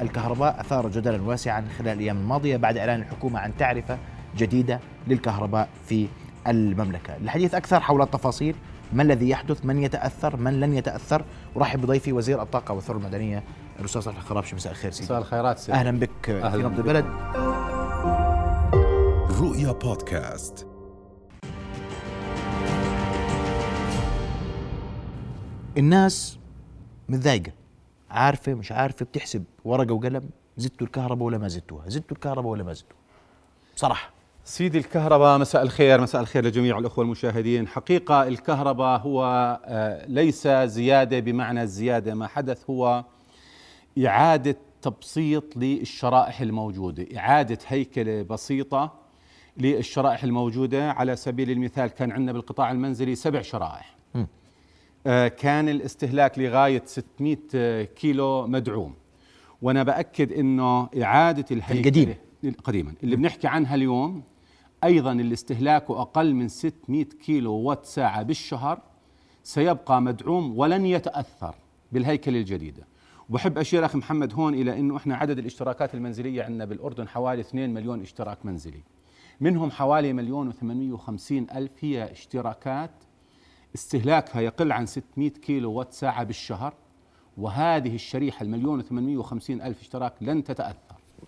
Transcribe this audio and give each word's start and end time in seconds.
الكهرباء. 0.00 0.60
أثار 0.60 0.88
جدلا 0.88 1.22
واسعا 1.22 1.64
خلال 1.78 1.92
الأيام 1.92 2.16
الماضية 2.16 2.56
بعد 2.56 2.76
إعلان 2.76 3.00
الحكومة 3.00 3.38
عن 3.38 3.56
تعرفة 3.56 3.98
جديدة 4.36 4.80
للكهرباء 5.06 5.68
في 5.86 6.08
المملكة. 6.46 7.16
الحديث 7.16 7.54
أكثر 7.54 7.80
حول 7.80 8.02
التفاصيل. 8.02 8.54
ما 8.92 9.02
الذي 9.02 9.28
يحدث؟ 9.28 9.64
من 9.64 9.82
يتأثر؟ 9.82 10.36
من 10.36 10.60
لن 10.60 10.74
يتأثر؟ 10.74 11.24
ورحب 11.54 11.80
بضيفي 11.80 12.12
وزير 12.12 12.42
الطاقة 12.42 12.74
والثروة 12.74 13.00
المدنية 13.00 13.42
الأستاذ 13.80 14.00
صالح 14.00 14.16
الخرابشي 14.16 14.56
مساء 14.56 14.72
الخير 14.72 14.90
سيدي. 14.90 15.04
مساء 15.04 15.18
الخيرات 15.18 15.58
سيدي. 15.58 15.78
أهلا 15.78 15.90
بك 15.90 16.30
أهلاً 16.30 16.50
في 16.50 16.58
نبض. 16.58 16.78
البلد. 16.78 17.04
رؤيا 19.40 19.72
بودكاست. 19.72 20.66
الناس 25.78 26.38
متضايقة. 27.08 27.59
عارفة 28.10 28.54
مش 28.54 28.72
عارفة 28.72 29.04
بتحسب 29.04 29.44
ورقة 29.64 29.94
وقلم 29.94 30.30
زدتوا 30.56 30.86
الكهرباء 30.86 31.26
ولا 31.26 31.38
ما 31.38 31.48
زدتوها؟ 31.48 31.88
زدتوا 31.88 32.16
الكهرباء 32.16 32.52
ولا 32.52 32.64
ما 32.64 32.72
زدتوها؟ 32.72 33.00
بصراحة. 33.76 34.10
سيدي 34.44 34.78
الكهرباء 34.78 35.38
مساء 35.38 35.62
الخير 35.62 36.00
مساء 36.00 36.20
الخير 36.20 36.44
لجميع 36.44 36.78
الأخوة 36.78 37.04
المشاهدين. 37.04 37.68
حقيقة 37.68 38.28
الكهرباء 38.28 39.00
هو 39.00 39.24
آه، 39.64 40.06
ليس 40.06 40.48
زيادة 40.48 41.20
بمعنى 41.20 41.62
الزيادة 41.62 42.14
ما 42.14 42.26
حدث 42.26 42.70
هو 42.70 43.04
إعادة 44.06 44.56
تبسيط 44.82 45.56
للشرائح 45.56 46.40
الموجودة 46.40 47.06
إعادة 47.18 47.58
هيكلة 47.66 48.22
بسيطة 48.22 48.92
للشرائح 49.56 50.24
الموجودة. 50.24 50.90
على 50.92 51.16
سبيل 51.16 51.50
المثال 51.50 51.86
كان 51.86 52.12
عندنا 52.12 52.32
بالقطاع 52.32 52.70
المنزلي 52.70 53.14
سبع 53.14 53.42
شرائح. 53.42 53.99
كان 55.28 55.68
الاستهلاك 55.68 56.38
لغاية 56.38 56.82
600 56.86 57.84
كيلو 57.84 58.46
مدعوم. 58.46 58.94
وأنا 59.62 59.82
بأكد 59.82 60.32
أنه 60.32 60.88
إعادة 61.02 61.44
الهيكلة 61.50 61.80
القديمة. 61.80 62.14
قديما. 62.64 62.94
اللي 63.02 63.16
بنحكي 63.16 63.48
عنها 63.48 63.74
اليوم 63.74 64.22
أيضا 64.84 65.12
اللي 65.12 65.32
استهلاكه 65.34 66.00
أقل 66.00 66.34
من 66.34 66.48
600 66.48 67.04
كيلو 67.04 67.52
وات 67.52 67.84
ساعة 67.84 68.22
بالشهر 68.22 68.80
سيبقى 69.42 70.02
مدعوم 70.02 70.58
ولن 70.58 70.86
يتأثر 70.86 71.54
بالهيكلة 71.92 72.38
الجديدة. 72.38 72.86
وبحب 73.30 73.58
أشير 73.58 73.84
أخي 73.84 73.98
محمد 73.98 74.34
هون 74.34 74.54
إلى 74.54 74.78
إنه 74.78 74.96
إحنا 74.96 75.16
عدد 75.16 75.38
الاشتراكات 75.38 75.94
المنزلية 75.94 76.42
عندنا 76.42 76.64
بالأردن 76.64 77.08
حوالي 77.08 77.40
2 77.40 77.74
مليون 77.74 78.00
اشتراك 78.00 78.46
منزلي. 78.46 78.82
منهم 79.40 79.70
حوالي 79.70 80.12
مليون 80.12 80.52
و850 80.52 81.32
ألف 81.56 81.72
هي 81.80 82.12
اشتراكات 82.12 82.90
استهلاكها 83.74 84.40
يقل 84.40 84.72
عن 84.72 84.86
600 84.86 85.30
كيلو 85.30 85.72
وات 85.72 85.92
ساعة 85.92 86.24
بالشهر 86.24 86.74
وهذه 87.36 87.94
الشريحة 87.94 88.42
المليون 88.42 88.82
و850 88.82 89.50
ألف 89.50 89.80
اشتراك 89.80 90.12
لن 90.20 90.44
تتأثر 90.44 90.76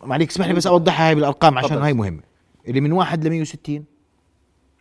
معليك 0.03 0.31
اسمح 0.31 0.47
لي 0.47 0.53
بس 0.55 0.67
أوضحها 0.67 1.09
هاي 1.09 1.15
بالأرقام 1.15 1.59
عشان. 1.59 1.79
هاي 1.79 1.93
مهمة 1.93 2.23
اللي 2.69 2.81
من 2.81 2.93
واحد 2.93 3.25
ل 3.27 3.31
160 3.31 3.85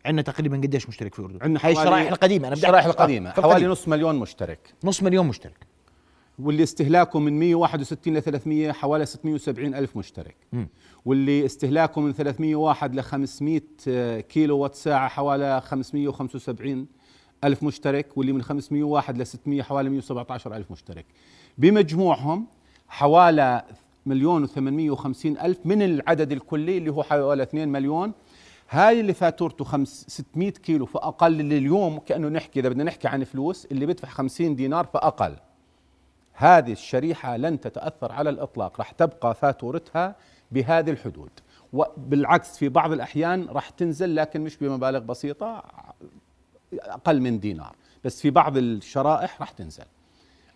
عندنا 0.06 0.22
تقريبا 0.22 0.58
قديش 0.58 0.90
مشترك 0.90 1.14
في 1.14 1.20
الأردن؟ 1.20 1.40
عندنا 1.42 1.60
هاي 1.64 1.72
الشرائح 1.72 2.08
القديمة 2.12 2.48
أنا 2.48 2.56
بدي 2.56 2.66
الشرائح 2.66 2.86
القديمة 2.86 3.30
حوالي 3.30 3.48
القديمة. 3.48 3.72
نص 3.72 3.88
مليون 3.88 4.16
مشترك 4.16 4.74
نص 4.84 5.04
مليون 5.04 5.28
مشترك 5.28 5.68
واللي 6.40 6.64
استهلاكه 6.64 7.20
من 7.20 7.40
161 7.40 8.14
ل 8.18 8.22
300 8.22 8.72
حوالي 8.72 9.06
670 9.06 9.76
ألف 9.76 9.98
مشترك 9.98 10.36
مم. 10.54 10.68
واللي 11.06 11.46
استهلاكه 11.46 12.02
من 12.02 12.14
301 12.14 12.96
ل 12.96 13.02
500 13.04 14.20
كيلو 14.20 14.58
وات 14.58 14.76
ساعة 14.76 15.08
حوالي 15.08 15.62
575 15.62 16.88
ألف 17.44 17.64
مشترك 17.64 18.18
واللي 18.18 18.34
من 18.34 18.42
501 18.42 19.18
ل 19.18 19.28
600 19.28 19.62
حوالي 19.62 19.90
117 19.90 20.56
ألف 20.56 20.72
مشترك. 20.72 21.06
بمجموعهم 21.58 22.48
حوالي 22.90 23.64
مليون 24.06 24.48
و850 24.48 25.26
ألف 25.26 25.58
من 25.66 25.82
العدد 25.82 26.32
الكلي 26.32 26.78
اللي 26.78 26.92
هو 26.92 27.04
حوالي 27.04 27.44
2 27.44 27.70
مليون. 27.70 28.12
هاي 28.70 29.00
اللي 29.00 29.14
فاتورته 29.14 29.66
خمس 29.66 30.06
600 30.08 30.52
كيلو 30.52 30.86
فأقل 30.86 31.40
اللي 31.40 31.58
اليوم 31.58 32.00
كأنه 32.00 32.30
نحكي 32.30 32.60
إذا 32.60 32.70
بدنا 32.70 32.84
نحكي 32.84 33.08
عن 33.08 33.24
فلوس 33.24 33.66
اللي 33.66 33.86
بدفع 33.86 34.08
50 34.08 34.56
دينار 34.56 34.86
فأقل. 34.86 35.36
هذه 36.34 36.72
الشريحة 36.72 37.38
لن 37.38 37.60
تتأثر 37.60 38.12
على 38.12 38.30
الإطلاق 38.30 38.78
راح 38.78 38.92
تبقى 38.92 39.36
فاتورتها 39.36 40.16
بهذه 40.52 40.90
الحدود. 40.90 41.30
وبالعكس 41.74 42.58
في 42.58 42.70
بعض 42.70 42.92
الأحيان 42.92 43.46
راح 43.46 43.70
تنزل 43.70 44.16
لكن 44.16 44.42
مش 44.42 44.58
بمبالغ 44.58 45.00
بسيطة. 45.00 45.64
أقل 46.74 47.22
من 47.22 47.40
دينار. 47.40 47.76
بس 48.04 48.22
في 48.22 48.30
بعض 48.30 48.58
الشرائح 48.58 49.40
راح 49.40 49.52
تنزل. 49.52 49.86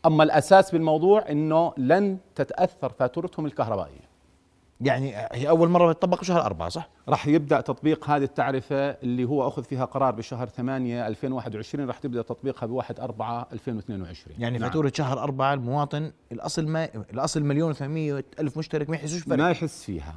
أما 0.06 0.24
الأساس 0.24 0.72
بالموضوع 0.72 1.32
أنه 1.32 1.74
لن 1.78 2.18
تتأثر 2.36 2.90
فاتورتهم 2.90 3.46
الكهربائية. 3.46 4.16
يعني 4.82 5.16
هي 5.32 5.50
أول 5.50 5.70
مرة 5.70 5.92
بتطبق 5.92 6.24
شهر 6.24 6.46
أربعة 6.46 6.70
صح؟ 6.70 6.90
راح 7.10 7.28
يبدأ 7.28 7.62
تطبيق 7.62 8.10
هذه 8.10 8.24
التعرفة 8.24 8.90
اللي 8.90 9.24
هو 9.26 9.48
أخذ 9.48 9.64
فيها 9.64 9.86
قرار 9.86 10.16
بشهر 10.16 10.48
8 10.48 11.08
2021 11.08 11.88
راح 11.88 11.98
تبدأ 11.98 12.22
تطبيقها 12.22 12.68
ب 12.68 12.72
1 12.72 13.00
4 13.00 13.48
2022 13.54 14.36
يعني 14.40 14.58
نعم. 14.58 14.70
فاتورة 14.70 14.92
شهر 14.96 15.20
أربعة 15.20 15.54
المواطن 15.54 16.12
الأصل 16.32 16.68
ما 16.68 16.90
الأصل 17.14 17.44
مليون 17.44 17.74
و800 17.74 18.24
ألف 18.40 18.58
مشترك 18.58 18.90
ما 18.90 18.96
يحسوش 18.96 19.22
فرق 19.22 19.38
ما 19.38 19.52
يحس 19.52 19.84
فيها. 19.84 20.16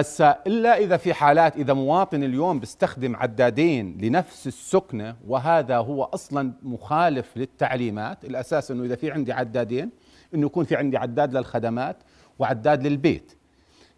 هسا 0.00 0.38
إلا 0.46 0.78
إذا 0.78 0.96
في 0.96 1.14
حالات 1.14 1.56
إذا 1.56 1.72
مواطن 1.72 2.22
اليوم 2.24 2.60
بيستخدم 2.60 3.16
عدادين 3.16 3.98
لنفس 4.00 4.46
السكنة 4.46 5.16
وهذا 5.28 5.76
هو 5.76 6.04
أصلا 6.04 6.52
مخالف 6.62 7.36
للتعليمات 7.36 8.24
الأساس 8.24 8.70
إنه 8.70 8.84
إذا 8.84 8.94
في 8.96 9.10
عندي 9.10 9.32
عدادين 9.32 9.90
إنه 10.34 10.46
يكون 10.46 10.64
في 10.64 10.76
عندي 10.76 10.96
عداد 10.96 11.36
للخدمات 11.36 11.96
وعداد 12.38 12.86
للبيت. 12.86 13.32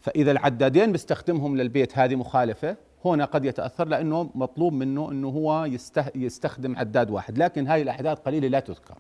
فإذا 0.01 0.31
العدادين 0.31 0.93
بيستخدمهم 0.93 1.57
للبيت 1.57 1.99
هذه 1.99 2.17
مخالفة 2.17 2.77
هنا 3.05 3.25
قد 3.25 3.45
يتأثر 3.45 3.89
لأنه 3.89 4.31
مطلوب 4.35 4.73
منه 4.73 5.11
إنه 5.11 5.29
هو 5.29 5.65
يسته- 5.65 6.11
يستخدم 6.17 6.77
عداد 6.77 7.11
واحد 7.11 7.39
لكن 7.39 7.67
هاي 7.67 7.83
الاعداد 7.83 8.17
قليلة 8.17 8.49
لا 8.49 8.61
تذكر. 8.61 8.99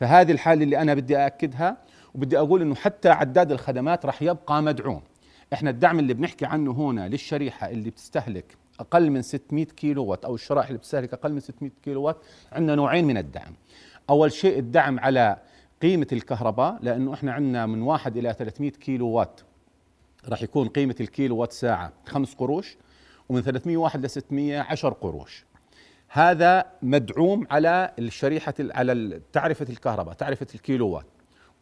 فهذه 0.00 0.32
الحالة 0.32 0.62
اللي 0.64 0.78
أنا 0.78 0.94
بدي 0.94 1.16
أأكدها 1.16 1.76
وبدي 2.14 2.38
أقول 2.38 2.62
إنه 2.62 2.74
حتى 2.74 3.08
عداد 3.08 3.52
الخدمات 3.52 4.06
راح 4.06 4.22
يبقى 4.22 4.62
مدعوم. 4.62 5.02
إحنا 5.52 5.70
الدعم 5.70 5.98
اللي 5.98 6.14
بنحكي 6.14 6.46
عنه 6.46 6.72
هنا 6.72 7.08
للشريحة 7.08 7.70
اللي 7.70 7.90
بتستهلك 7.90 8.56
أقل 8.80 9.10
من 9.10 9.22
600 9.22 9.64
كيلو 9.64 10.04
وات 10.04 10.24
أو 10.24 10.34
الشرائح 10.34 10.66
اللي 10.66 10.78
بتستهلك 10.78 11.12
أقل 11.12 11.32
من 11.32 11.40
600 11.40 11.72
كيلو 11.82 12.02
وات 12.02 12.16
عندنا 12.52 12.74
نوعين 12.74 13.04
من 13.04 13.16
الدعم. 13.16 13.52
أول 14.10 14.32
شيء 14.32 14.58
الدعم 14.58 15.00
على 15.00 15.36
قيمة 15.82 16.06
الكهرباء 16.12 16.78
لأنه 16.82 17.14
إحنا 17.14 17.32
عندنا 17.32 17.66
من 17.66 17.82
1 17.82 18.16
إلى 18.16 18.32
300 18.32 18.70
كيلو 18.70 19.08
وات 19.08 19.40
راح 20.28 20.42
يكون 20.42 20.68
قيمة 20.68 20.94
الكيلو 21.00 21.36
وات 21.36 21.52
ساعة 21.52 21.92
5 22.06 22.36
قروش 22.36 22.76
ومن 23.28 23.42
301 23.42 24.04
ل 24.04 24.10
600 24.10 24.60
10 24.60 24.90
قروش. 24.90 25.44
هذا 26.08 26.64
مدعوم 26.82 27.46
على 27.50 27.92
الشريحة 27.98 28.54
على 28.60 29.20
تعرفة 29.32 29.66
الكهرباء 29.70 30.14
تعرفة 30.14 30.46
الكيلو 30.54 30.88
وات 30.88 31.06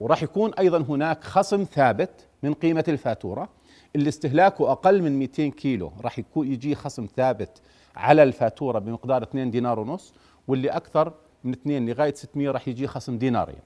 وراح 0.01 0.23
يكون 0.23 0.55
أيضا 0.55 0.79
هناك 0.79 1.25
خصم 1.25 1.65
ثابت 1.65 2.11
من 2.43 2.55
قيمة 2.55 2.85
الفاتورة. 2.89 3.49
اللي 3.97 4.09
استهلاكه 4.09 4.73
أقل 4.73 5.03
من 5.03 5.19
200 5.19 5.49
كيلو. 5.51 5.93
راح 6.01 6.19
يكون 6.19 6.53
يجي 6.53 6.75
خصم 6.75 7.07
ثابت 7.17 7.61
على 7.97 8.23
الفاتورة 8.23 8.79
بمقدار 8.79 9.23
2 9.23 9.51
دينار 9.51 9.81
ونص 9.81 10.15
واللي 10.49 10.69
أكثر 10.69 11.13
من 11.45 11.53
2 11.53 11.89
لغاية 11.89 12.15
600 12.15 12.51
راح 12.51 12.69
يجي 12.69 12.87
خصم 12.87 13.19
دينارين. 13.19 13.61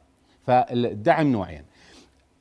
فالدعم 0.47 1.33
نوعين. 1.33 1.65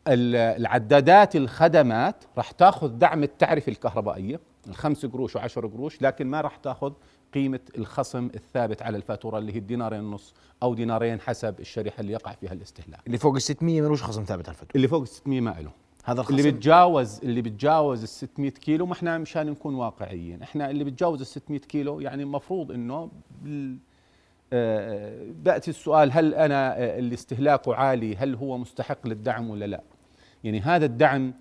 ال- 0.08 0.36
العدادات 0.36 1.36
الخدمات 1.36 2.16
راح 2.38 2.52
تاخذ 2.52 2.88
دعم 2.90 3.24
التعرفة 3.24 3.70
الكهربائية 3.72 4.40
الخمس 4.68 5.06
قروش 5.06 5.36
وعشر 5.36 5.68
قروش 5.68 6.02
لكن 6.02 6.28
ما 6.28 6.42
راح 6.42 6.56
تاخذ 6.58 6.94
قيمة 7.34 7.60
الخصم 7.78 8.30
الثابت 8.36 8.82
على 8.82 8.98
الفاتورة 8.98 9.38
اللي 9.38 9.54
هي 9.54 9.58
الدينارين 9.58 10.00
ونص 10.00 10.34
أو 10.64 10.74
دينارين 10.74 11.22
حسب 11.22 11.60
الشريحة 11.60 12.02
اللي 12.02 12.14
يقع 12.14 12.32
فيها 12.34 12.54
الاستهلاك. 12.54 13.00
اللي 13.08 13.18
فوق 13.18 13.36
ال 13.36 13.42
600 13.42 13.82
ملوش 13.82 14.04
خصم 14.04 14.24
ثابت 14.24 14.46
على 14.50 14.54
الفاتورة. 14.56 14.76
اللي 14.76 14.88
فوق 14.88 15.02
ال 15.02 15.08
600 15.08 15.42
ما 15.42 15.56
له. 15.60 15.72
هذا 16.04 16.22
الخصم. 16.22 16.38
اللي 16.38 16.52
بتجاوز 16.52 17.20
اللي 17.24 17.42
بتجاوز 17.42 18.02
ال 18.02 18.10
600 18.10 18.52
كيلو 18.52 18.86
ما 18.86 18.94
إحنا 18.94 19.18
مشان 19.18 19.48
نكون 19.48 19.76
واقعيين. 19.76 20.42
إحنا 20.42 20.70
اللي 20.70 20.84
بتجاوز 20.84 21.22
ال 21.22 21.28
600 21.28 21.60
كيلو 21.60 22.00
يعني 22.00 22.24
المفروض 22.24 22.72
إنه 22.72 23.10
آه، 24.54 25.18
بأتي 25.44 25.72
السؤال 25.72 26.12
هل 26.12 26.34
أنا 26.34 26.78
آه، 26.78 27.00
اللي 27.00 27.14
استهلاكه 27.14 27.76
عالي 27.76 28.16
هل 28.16 28.36
هو 28.36 28.58
مستحق 28.58 29.08
للدعم 29.08 29.50
ولا 29.50 29.66
لا؟ 29.66 29.82
يعني 30.44 30.60
هذا 30.60 30.86
الدعم 30.86 31.34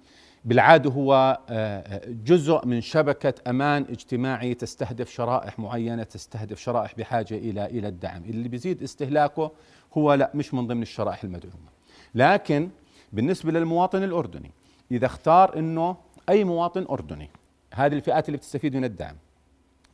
بالعادة 0.45 0.91
هو 0.91 1.39
آه، 1.49 2.03
جزء 2.07 2.67
من 2.67 2.81
شبكة 2.81 3.35
أمان 3.47 3.83
اجتماعي 3.83 4.55
تستهدف 4.55 5.11
شرائح 5.11 5.59
معينة 5.59 6.03
تستهدف 6.03 6.61
شرائح 6.61 6.95
بحاجة 6.99 7.35
إلى 7.35 7.67
إلى 7.67 7.89
الدعم. 7.89 8.23
اللي 8.25 8.49
بيزيد 8.49 8.83
استهلاكه 8.83 9.53
هو 9.99 10.15
لا 10.15 10.31
مش 10.35 10.55
من 10.55 10.67
ضمن 10.67 10.83
الشرائح 10.83 11.25
المدعومة. 11.25 11.71
لكن 12.15 12.71
بالنسبة 13.13 13.53
للمواطن 13.53 14.03
الأردني. 14.03 14.51
إذا 14.91 15.07
اختار 15.07 15.59
إنه 15.59 15.97
أي 16.29 16.45
مواطن 16.45 16.87
أردني 16.91 17.31
هذه 17.75 17.93
الفئات 17.93 18.29
اللي 18.29 18.37
بتستفيد 18.39 18.77
من 18.77 18.85
الدعم. 18.85 19.17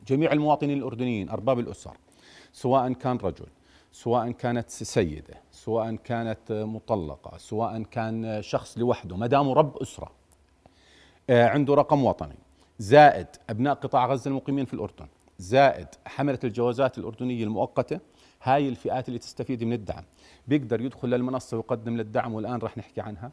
جميع 0.07 0.31
المواطنين 0.31 0.77
الأردنيين 0.77 1.29
أرباب 1.29 1.59
الأسر 1.59 1.97
سواء 2.53 2.93
كان 2.93 3.17
رجل 3.17 3.45
سواء 3.91 4.31
كانت 4.31 4.69
سيدة 4.69 5.41
سواء 5.51 5.95
كانت 5.95 6.51
مطلقة 6.51 7.37
سواء 7.37 7.81
كان 7.83 8.41
شخص 8.41 8.77
لوحده 8.77 9.17
ما 9.17 9.27
دامه 9.27 9.53
رب 9.53 9.77
أسرة 9.77 10.11
آه، 11.29 11.47
عنده 11.47 11.73
رقم 11.73 12.05
وطني. 12.05 12.35
زائد 12.79 13.27
أبناء 13.49 13.73
قطاع 13.73 14.05
غزة 14.07 14.29
المقيمين 14.29 14.65
في 14.65 14.73
الأردن. 14.73 15.07
زائد 15.39 15.87
حملة 16.05 16.39
الجوازات 16.43 16.97
الأردنية 16.97 17.43
المؤقتة. 17.43 17.99
هاي 18.43 18.69
الفئات 18.69 19.07
اللي 19.07 19.19
تستفيد 19.19 19.63
من 19.63 19.73
الدعم. 19.73 20.03
بيقدر 20.47 20.81
يدخل 20.81 21.07
للمنصة 21.09 21.57
ويقدم 21.57 21.97
للدعم 21.97 22.33
والآن 22.33 22.59
راح 22.59 22.77
نحكي 22.77 23.01
عنها. 23.01 23.31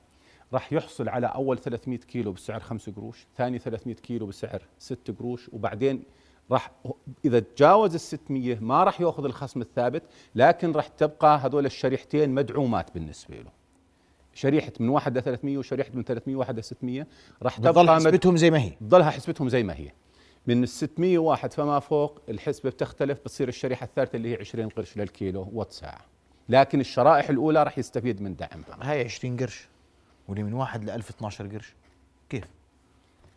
راح 0.52 0.72
يحصل 0.72 1.08
على 1.08 1.26
أول 1.26 1.58
300 1.58 1.99
كيلو 1.99 2.32
بسعر 2.32 2.61
5 2.61 2.93
قروش 2.93 3.26
ثاني 3.37 3.58
300 3.58 3.96
كيلو 3.96 4.26
بسعر 4.26 4.62
6 4.78 5.12
قروش 5.19 5.50
وبعدين 5.52 6.02
راح 6.50 6.70
إذا 7.25 7.40
تجاوز 7.40 7.94
ال 7.94 8.00
600 8.00 8.58
ما 8.61 8.84
راح 8.84 9.00
يأخذ 9.00 9.25
الخصم 9.25 9.61
الثابت 9.61 10.02
لكن 10.34 10.72
راح 10.72 10.88
تبقى 10.88 11.38
هذول 11.38 11.66
الشريحتين 11.66 12.31
مدعومات 12.31 12.94
بالنسبة 12.94 13.37
له. 13.37 13.50
شريحة 14.34 14.72
من 14.81 14.88
1 14.88 15.19
ل 15.19 15.22
300 15.22 15.58
وشريحة 15.58 15.90
من 15.94 16.05
300 16.05 16.37
1 16.37 16.58
ل 16.58 16.64
600 16.64 17.06
راح 17.43 17.56
تبقى 17.56 17.72
حسبتهم 17.96 18.37
زي 18.37 18.50
ما 18.50 18.61
هي. 18.61 18.70
تضلها 18.70 19.11
حسبتهم 19.11 19.49
زي 19.49 19.62
ما 19.62 19.75
هي. 19.75 19.90
من 20.46 20.62
ال 20.62 20.69
601 20.69 21.52
فما 21.52 21.78
فوق 21.78 22.20
الحسبة 22.28 22.70
بتختلف 22.70 23.19
بتصير 23.20 23.49
الشريحة 23.49 23.84
الثالثة 23.84 24.16
اللي 24.16 24.32
هي 24.32 24.37
20 24.40 24.69
قرش 24.69 24.96
للكيلو 24.96 25.49
وات 25.52 25.72
ساعه 25.72 26.00
لكن 26.49 26.81
الشرائح 26.81 27.31
الأولى 27.31 27.62
راح 27.62 27.79
يستفيد 27.79 28.23
من 28.23 28.37
دعم 28.37 28.64
هاي 28.82 29.05
20 29.05 29.37
قرش 29.37 29.69
واللي 30.29 30.43
من 30.43 30.52
واحد 30.52 30.85
ل 30.85 30.91
1000 30.91 31.11
12 31.11 31.46
قرش 31.46 31.75
كيف؟ 32.29 32.44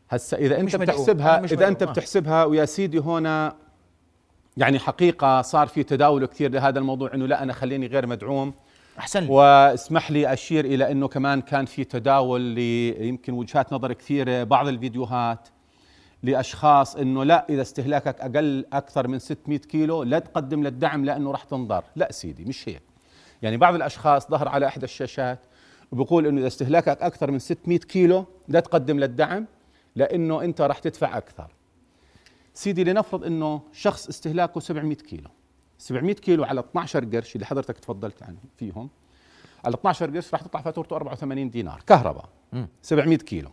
هسا 0.09 0.38
إذا 0.38 0.59
أنت. 0.59 0.75
بتحسبها 0.75 1.44
إذا 1.44 1.68
أنت. 1.68 1.83
آه. 1.83 1.86
بتحسبها 1.92 2.44
ويا 2.44 2.65
سيدي 2.65 3.00
هنا 3.00 3.56
يعني 4.57 4.80
حقيقة 4.80 5.42
صار 5.42 5.68
في 5.68 5.83
تداول 5.83 6.25
كثير 6.25 6.51
لهذا 6.51 6.80
الموضوع 6.80 7.13
إنه 7.13 7.25
لا 7.25 7.44
أنا 7.44 7.54
خليني 7.54 7.88
غير 7.88 8.07
مدعوم 8.07 8.54
أحسن 9.00 9.19
لي 9.24 9.30
واسمح 9.30 10.12
لي 10.12 10.33
أشير 10.33 10.65
إلى 10.65 10.92
إنه 10.92 11.07
كمان 11.07 11.42
كان 11.42 11.65
في 11.65 11.83
تداول 11.83 12.42
ليمكن 12.42 13.33
وجهات 13.33 13.74
نظر 13.74 13.94
كثيرة 13.94 14.44
بعض 14.44 14.68
الفيديوهات 14.68 15.48
لأشخاص 16.24 16.95
إنه 16.95 17.24
لا 17.24 17.45
إذا 17.50 17.62
استهلاكك 17.62 18.21
أقل 18.21 18.65
أكثر 18.74 19.07
من 19.07 19.19
600 19.19 19.60
كيلو 19.60 20.03
لا 20.03 20.19
تقدم 20.19 20.63
للدعم 20.63 21.06
لأنه 21.06 21.31
راح 21.31 21.44
تنضر 21.44 21.83
لا 21.95 22.12
سيدي 22.12 22.45
مش 22.45 22.69
هيك 22.69 22.81
يعني 23.42 23.57
بعض 23.57 23.75
الأشخاص 23.75 24.30
ظهر 24.30 24.48
على 24.48 24.68
إحدى 24.68 24.86
الشاشات 24.86 25.39
وبيقول 25.92 26.28
إنه 26.28 26.39
إذا 26.39 26.48
استهلاكك 26.48 27.01
أكثر 27.01 27.31
من 27.31 27.39
600 27.39 27.80
كيلو 27.80 28.25
لا 28.48 28.60
تقدم 28.60 29.00
للدعم 29.00 29.45
لأنه 29.95 30.44
أنت 30.44 30.62
راح 30.62 30.80
تدفع 30.80 31.18
أكثر. 31.18 31.51
سيدي 32.54 32.84
لنفرض 32.84 33.24
إنه 33.24 33.62
شخص 33.74 34.07
استهلاكه 34.07 34.60
700 34.60 34.95
كيلو. 34.95 35.30
700 35.78 36.16
كيلو 36.16 36.44
على 36.44 36.60
12 36.60 37.06
قرش 37.06 37.36
اللي 37.36 37.45
حضرتك 37.45 37.78
تفضلت 37.78 38.24
عنه 38.24 38.38
فيهم. 38.57 38.89
على 39.66 39.75
12 39.75 40.16
قرش 40.16 40.34
راح 40.34 40.42
تطلع 40.42 40.62
فاتورته 40.62 40.95
84 40.95 41.50
دينار 41.50 41.81
كهرباء. 41.88 42.30
700 42.81 43.18
كيلو. 43.18 43.50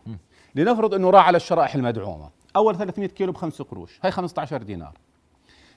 لنفرض 0.54 0.94
إنه 0.94 1.10
راح 1.10 1.26
على 1.26 1.36
الشرائح 1.36 1.74
المدعومة. 1.74 2.30
أول 2.56 2.76
300 2.76 3.08
كيلو 3.08 3.32
ب 3.32 3.36
5 3.36 3.64
قروش 3.64 3.98
هي 4.02 4.10
15 4.10 4.62
دينار. 4.62 4.98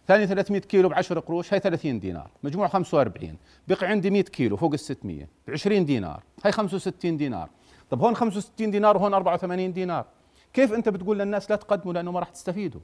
ثاني 0.08 0.28
300 0.28 0.62
كيلو 0.62 0.90
ب 0.90 0.94
10 0.94 1.20
قروش 1.20 1.54
هي 1.54 1.60
30 1.60 2.00
دينار. 2.00 2.30
مجموع 2.44 2.68
45 2.68 3.38
بقي 3.68 3.88
عندي 3.88 4.10
100 4.10 4.22
كيلو 4.22 4.58
فوق 4.58 4.74
ال 4.74 4.80
600 4.80 5.28
ب 5.48 5.52
20 5.52 5.86
دينار 5.86 6.24
هي 6.46 6.52
65 6.52 7.18
دينار. 7.18 7.50
طب 7.90 8.02
هون 8.02 8.16
65 8.16 8.72
دينار 8.72 8.98
وهون 8.98 9.14
84 9.14 9.74
دينار. 9.74 10.06
كيف 10.54 10.74
أنت 10.74 10.90
بتقول 10.90 11.20
للناس 11.20 11.52
لا 11.52 11.56
تقدموا 11.56 11.94
لأنه 11.94 12.12
ما 12.12 12.20
راح 12.20 12.30
تستفيدوا؟ 12.30 12.82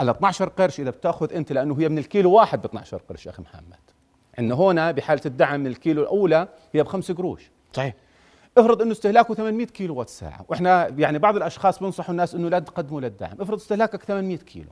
على 0.00 0.10
12 0.10 0.48
قرش 0.48 0.80
إذا 0.80 0.90
بتأخذ 0.90 1.32
أنت 1.32 1.52
لأنه 1.52 1.80
هي 1.80 1.88
من 1.88 1.98
الكيلو 1.98 2.32
واحد 2.32 2.62
ب 2.62 2.64
12 2.64 3.00
قرش 3.08 3.26
يا 3.26 3.30
أخي 3.30 3.42
محمد. 3.42 3.78
عندنا 4.38 4.54
هنا 4.54 4.90
بحالة 4.90 5.20
الدعم 5.26 5.60
من 5.60 5.66
الكيلو 5.66 6.02
الأولى 6.02 6.48
هي 6.72 6.82
ب 6.82 6.86
5 6.86 7.14
قروش. 7.14 7.50
صحيح. 7.72 7.94
افرض 8.58 8.82
إنه 8.82 8.92
استهلاكه 8.92 9.34
800 9.34 9.66
كيلو 9.66 9.94
وات 9.94 10.08
ساعه 10.08 10.44
وإحنا 10.48 10.88
يعني 10.98 11.18
بعض 11.18 11.36
الأشخاص 11.36 11.78
بنصحوا 11.78 12.10
الناس 12.10 12.34
إنه 12.34 12.48
لا 12.48 12.58
تقدموا 12.58 13.00
للدعم. 13.00 13.36
افرض 13.40 13.58
استهلاكك 13.58 14.02
800 14.02 14.36
كيلو. 14.36 14.70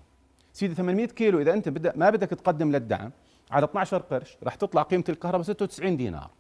سيدي 0.53 0.75
800 0.75 1.07
كيلو 1.07 1.41
إذا 1.41 1.53
أنت 1.55 1.69
بدأ 1.69 1.93
ما 1.97 2.11
بدك 2.11 2.29
تقدم 2.29 2.73
للدعم 2.73 3.11
على 3.51 3.65
12 3.65 3.99
قرش 3.99 4.37
راح 4.43 4.55
تطلع 4.55 4.83
قيمة 4.83 5.05
الكهرباء 5.09 5.43
96 5.43 5.97
دينار. 5.97 6.31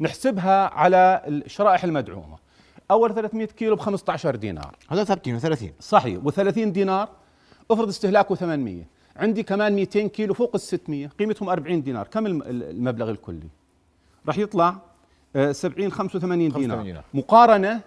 نحسبها 0.00 0.66
على 0.74 1.22
الشرائح 1.28 1.84
المدعومة. 1.84 2.36
أول 2.90 3.14
300 3.14 3.46
كيلو 3.46 3.76
ب 3.76 3.80
15 3.80 4.36
دينار. 4.36 4.76
هذول 4.90 5.06
ثابتين 5.06 5.38
30 5.38 5.72
صحيح. 5.80 6.20
و30 6.22 6.58
دينار 6.58 7.08
افرض 7.70 7.88
استهلاكه 7.88 8.34
800 8.34 8.84
عندي 9.16 9.42
كمان 9.42 9.72
200 9.72 10.06
كيلو 10.08 10.34
فوق 10.34 10.50
ال 10.54 10.60
600 10.60 11.06
قيمتهم 11.06 11.48
40 11.48 11.82
دينار. 11.82 12.06
كم 12.06 12.26
الم- 12.26 12.42
المبلغ 12.42 13.10
الكلي؟ 13.10 13.48
راح 14.26 14.38
يطلع 14.38 14.76
آه، 15.36 15.52
70 15.52 15.92
85 15.92 16.52
85 16.52 16.60
دينار. 16.62 16.82
دينار. 16.82 17.04
مقارنة 17.14 17.80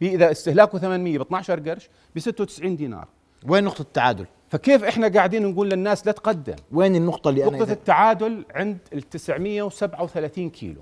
باذا 0.00 0.30
استهلاكه 0.30 0.78
800 0.78 1.18
ب 1.18 1.20
12 1.20 1.70
قرش 1.70 1.88
ب 2.14 2.18
96 2.18 2.76
دينار. 2.76 3.08
وين 3.46 3.64
نقطة 3.64 3.82
التعادل؟ 3.82 4.26
فكيف 4.50 4.84
إحنا 4.84 5.08
قاعدين 5.08 5.46
نقول 5.46 5.70
للناس 5.70 6.06
لا 6.06 6.12
تقدم؟ 6.12 6.56
وين 6.72 6.96
النقطة 6.96 7.30
اللي 7.30 7.42
أنا 7.44 7.50
نقطة 7.52 7.62
إذا 7.64 7.72
التعادل 7.72 8.44
عند 8.54 8.78
ال 8.92 9.02
937 9.10 10.50
كيلو. 10.50 10.80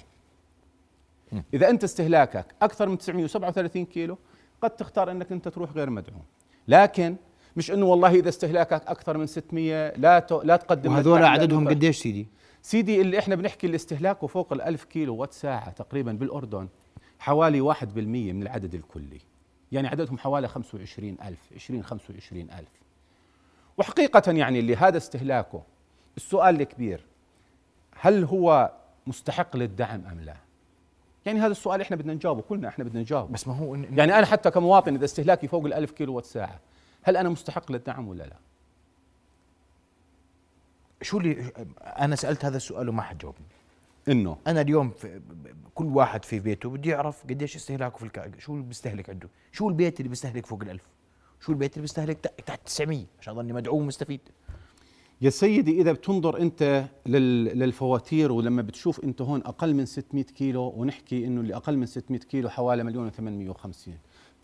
إذا 1.55 1.71
أنت 1.71 1.85
استهلاكك 1.85 2.47
أكثر 2.63 2.89
من 2.89 2.99
937 2.99 3.85
كيلو 3.85 4.19
قد 4.63 4.71
تختار 4.71 5.11
أنك 5.11 5.33
أنت 5.33 5.49
تروح 5.49 5.73
غير 5.73 5.91
مدعوم. 5.91 6.23
لكن 6.69 7.17
مش 7.57 7.71
أنه 7.71 7.87
والله 7.87 8.09
إذا 8.15 8.29
استهلاكك 8.29 8.83
أكثر 8.87 9.19
من 9.19 9.27
600 9.27 9.93
لا 9.97 10.19
ت- 10.19 10.33
لا 10.33 10.57
تقدم 10.57 10.93
وهذول 10.93 11.19
للدعم 11.19 11.33
عددهم 11.33 11.69
قديش 11.69 11.99
سيدي؟ 11.99 12.27
سيدي 12.63 13.01
اللي 13.01 13.19
إحنا 13.19 13.35
بنحكي 13.35 13.67
اللي 13.67 13.77
استهلاكه 13.77 14.27
فوق 14.27 14.53
ال 14.53 14.63
1000 14.63 14.85
كيلو 14.85 15.17
وات 15.17 15.33
ساعة 15.33 15.71
تقريبا 15.71 16.13
بالأردن 16.13 16.69
حوالي 17.19 17.75
1% 17.75 17.75
من 17.97 18.43
العدد 18.43 18.75
الكلي. 18.75 19.21
يعني 19.73 19.89
عددهم 19.89 20.19
حوالي 20.19 20.49
25000 20.49 21.39
20 21.55 21.83
25000 21.83 22.65
وحقيقة 23.79 24.33
يعني 24.33 24.59
اللي 24.59 24.77
هذا 24.77 24.97
استهلاكه 24.97 25.63
السؤال 26.17 26.61
الكبير 26.61 27.05
هل 28.01 28.25
هو 28.25 28.73
مستحق 29.07 29.57
للدعم 29.57 30.05
أم 30.13 30.21
لا؟ 30.21 30.37
يعني 31.27 31.41
هذا 31.41 31.47
السؤال 31.53 31.81
إحنا 31.81 31.97
بدنا 31.97 32.15
نجاوبه 32.15 32.43
كلنا 32.43 32.69
إحنا 32.69 32.85
بدنا 32.85 33.01
نجاوبه 33.01 33.33
بس 33.33 33.49
ما 33.49 33.55
هو 33.57 33.77
إن- 33.77 33.99
يعني 33.99 34.19
أنا 34.19 34.27
حتى 34.27 34.51
كمواطن 34.51 34.95
إذا 34.95 35.05
استهلاكي 35.05 35.49
فوق 35.49 35.65
الألف 35.65 35.91
كيلو 35.91 36.15
وات 36.15 36.25
ساعة 36.25 36.61
هل 37.03 37.17
أنا 37.17 37.29
مستحق 37.29 37.73
للدعم 37.73 38.09
ولا 38.09 38.23
لا؟ 38.25 38.37
شو 41.03 41.19
اللي 41.19 41.53
أنا 41.81 42.17
سألت 42.17 42.45
هذا 42.45 42.57
السؤال 42.57 42.89
وما 42.89 43.03
حد 43.03 43.19
جاوبني 43.19 43.47
إنه 44.09 44.37
أنا 44.47 44.61
اليوم 44.61 44.91
في 44.91 45.21
كل 45.75 45.85
واحد 45.87 46.25
في 46.25 46.41
بيته 46.41 46.71
بده 46.71 46.91
يعرف 46.91 47.23
قديش 47.25 47.57
استهلاكه 47.57 47.97
في 47.97 48.03
الك... 48.03 48.35
شو 48.39 48.53
اللي 48.55 48.65
بيستهلك 48.65 49.11
عنده 49.11 49.29
شو 49.53 49.69
البيت 49.69 50.01
اللي 50.01 50.09
بيستهلك 50.09 50.47
فوق 50.47 50.63
الألف 50.63 50.83
شو 51.41 51.53
البيت 51.53 51.73
اللي 51.73 51.81
بيستهلك؟ 51.83 52.19
تحت 52.47 52.61
900 52.67 53.05
عشان 53.21 53.35
ضلني 53.35 53.53
مدعوم 53.53 53.83
ومستفيد. 53.83 54.21
يا 55.21 55.31
سيدي 55.31 55.81
إذا 55.81 55.93
بتنظر 55.93 56.39
أنت 56.41 56.85
لل- 57.07 57.45
للفواتير 57.59 58.33
ولما 58.33 58.63
بتشوف 58.63 59.05
أنت 59.05 59.23
هون 59.23 59.41
أقل 59.41 59.75
من 59.75 59.87
600 59.87 60.25
كيلو 60.25 60.73
ونحكي 60.77 61.27
إنه 61.27 61.41
اللي 61.41 61.57
أقل 61.57 61.77
من 61.77 61.87
600 61.87 62.21
كيلو 62.21 62.49
حوالي 62.49 62.85
مليون 62.85 63.11
و850 63.11 63.91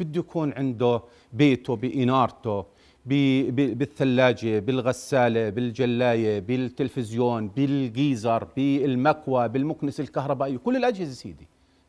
بده 0.00 0.20
يكون 0.20 0.52
عنده 0.52 1.00
بيته 1.32 1.76
بإنارته 1.76 2.60
ب- 3.06 3.50
ب- 3.56 3.78
بالثلاجة 3.78 4.58
بالغسالة 4.58 5.50
بالجلاية 5.50 6.40
بالتلفزيون 6.40 7.48
بالجيزر 7.48 8.44
بالمكوى 8.56 9.48
بالمكنس 9.48 10.00
الكهربائي 10.00 10.58
كل 10.58 10.76
الأجهزة 10.76 11.12
سيدي. 11.12 11.46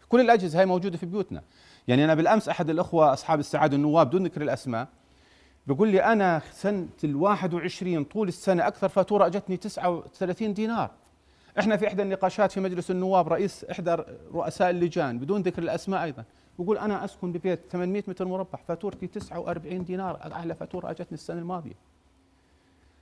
كل 0.10 0.22
الأجهزة 0.22 0.60
هاي 0.60 0.66
موجودة 0.66 0.98
في 0.98 1.06
بيوتنا. 1.06 1.44
يعني 1.88 2.06
أنا 2.06 2.14
بالأمس 2.14 2.50
أحد 2.50 2.70
الأخوة 2.70 3.14
أصحاب 3.14 3.40
السعادة 3.40 3.76
النواب 3.76 4.10
دون 4.10 4.24
ذكر 4.24 4.42
الأسماء 4.42 4.88
بيقول 5.68 5.88
لي 5.90 6.04
أنا 6.04 6.42
سنة 6.52 6.88
ال 7.04 7.16
21 7.16 8.04
طول 8.04 8.28
السنة 8.28 8.68
أكثر 8.68 8.90
فاتورة 8.90 9.26
أجتني 9.26 9.58
39 9.58 10.54
دينار. 10.54 10.92
إحنا 11.60 11.78
في 11.78 11.88
إحدى 11.88 12.02
النقاشات 12.02 12.52
في 12.52 12.60
مجلس 12.60 12.92
النواب 12.92 13.28
رئيس 13.28 13.66
إحدى 13.66 13.98
رؤساء 14.34 14.70
اللجان 14.70 15.20
بدون 15.20 15.42
ذكر 15.42 15.62
الأسماء 15.62 16.04
أيضا. 16.04 16.24
بيقول 16.60 16.78
أنا 16.78 17.06
أسكن 17.06 17.32
ببيت 17.32 17.60
800 17.72 18.04
متر 18.08 18.26
مربع 18.26 18.60
فاتورتي 18.68 19.08
49 19.08 19.84
دينار 19.84 20.32
أعلى 20.34 20.56
فاتورة 20.56 20.90
أجتني 20.90 21.14
السنة 21.14 21.40
الماضية. 21.40 21.76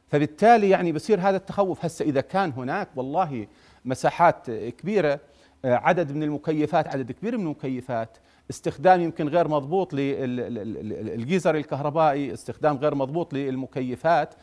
فبالتالي 0.08 0.70
يعني 0.70 0.92
بصير 0.92 1.20
هذا 1.20 1.38
التخوف. 1.38 1.86
هسه 1.86 2.06
إذا 2.06 2.22
كان 2.22 2.52
هناك 2.52 2.88
والله 2.96 3.48
مساحات 3.86 4.52
كبيرة 4.52 5.20
آه، 5.66 5.76
عدد 5.76 6.12
من 6.12 6.24
المكيفات 6.24 6.88
عدد 6.88 7.12
كبير 7.12 7.38
من 7.38 7.44
المكيفات 7.44 8.18
استخدام 8.50 9.02
يمكن 9.02 9.28
غير 9.28 9.48
مضبوط 9.48 9.94
للجيزر 9.94 11.56
الكهربائي 11.56 12.34
استخدام 12.34 12.78
غير 12.78 12.96
مضبوط 12.96 13.34
للمكيفات. 13.34 14.34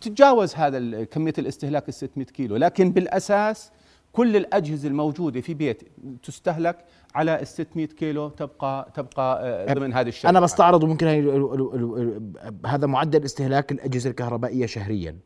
تتجاوز 0.00 0.54
هذا 0.54 1.04
كمية 1.04 1.32
الاستهلاك 1.38 1.88
ال 1.88 1.94
600 1.94 2.26
كيلو 2.26 2.56
لكن 2.56 2.92
بالأساس 2.92 3.70
كل 4.12 4.36
الأجهزة 4.36 4.88
الموجودة 4.88 5.40
في 5.40 5.54
بيت 5.54 5.82
تستهلك 6.22 6.76
على 7.14 7.40
ال 7.40 7.46
600 7.46 7.86
كيلو 7.86 8.28
تبقى 8.28 8.90
تبقى 8.94 9.40
آه، 9.70 9.74
ضمن 9.74 9.92
هذه 9.92 10.08
الشركة. 10.08 10.30
أنا 10.30 10.40
بستعرض 10.40 10.84
ال- 11.04 12.32
هذا 12.66 12.86
معدل 12.86 13.24
استهلاك 13.24 13.72
الأجهزة 13.72 14.10
الكهربائية 14.10 14.66
شهريا. 14.66 15.16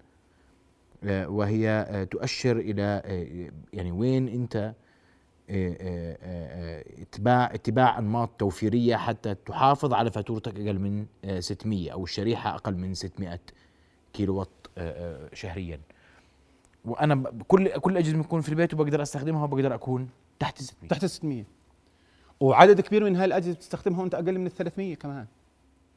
آه، 1.05 1.29
وهي 1.29 1.69
آه، 1.69 2.05
تؤشر 2.05 2.57
إلى 2.57 3.03
يعني 3.73 3.93
وين 3.93 4.29
أنت 4.29 4.75
اتباع 7.01 7.55
اتباع 7.55 7.99
أنماط 7.99 8.31
توفيرية 8.39 8.97
حتى 8.97 9.35
تحافظ 9.35 9.93
على 9.93 10.11
فاتورتك 10.11 10.61
أقل 10.61 10.79
من 10.79 11.07
آه، 11.25 11.41
600 11.41 11.93
أو 11.93 12.05
الشريحة 12.05 12.55
أقل 12.55 12.75
من 12.77 12.95
600 12.95 13.41
كيلو 14.13 14.37
وات 14.37 14.49
آه، 14.79 15.25
آه، 15.25 15.35
شهريا. 15.35 15.81
وأنا 16.85 17.33
كل 17.49 17.69
كل 17.69 17.93
الاجهزه 17.93 18.19
بتكون 18.19 18.41
في 18.41 18.49
البيت 18.49 18.75
وبقدر 18.75 19.03
أستخدمها 19.03 19.45
وبقدر 19.45 19.75
أكون 19.75 20.09
تحت 20.39 20.63
600 20.63 20.89
تحت 20.89 21.05
ال 21.05 21.11
600 21.11 21.45
وعدد 22.41 22.81
كبير 22.81 23.05
من 23.05 23.17
هاي 23.17 23.25
الاجهزه 23.25 23.53
بتستخدمها 23.53 24.01
وأنت 24.01 24.15
أقل 24.15 24.39
من 24.39 24.47
ال 24.47 24.55
300 24.55 24.95
كمان. 24.95 25.27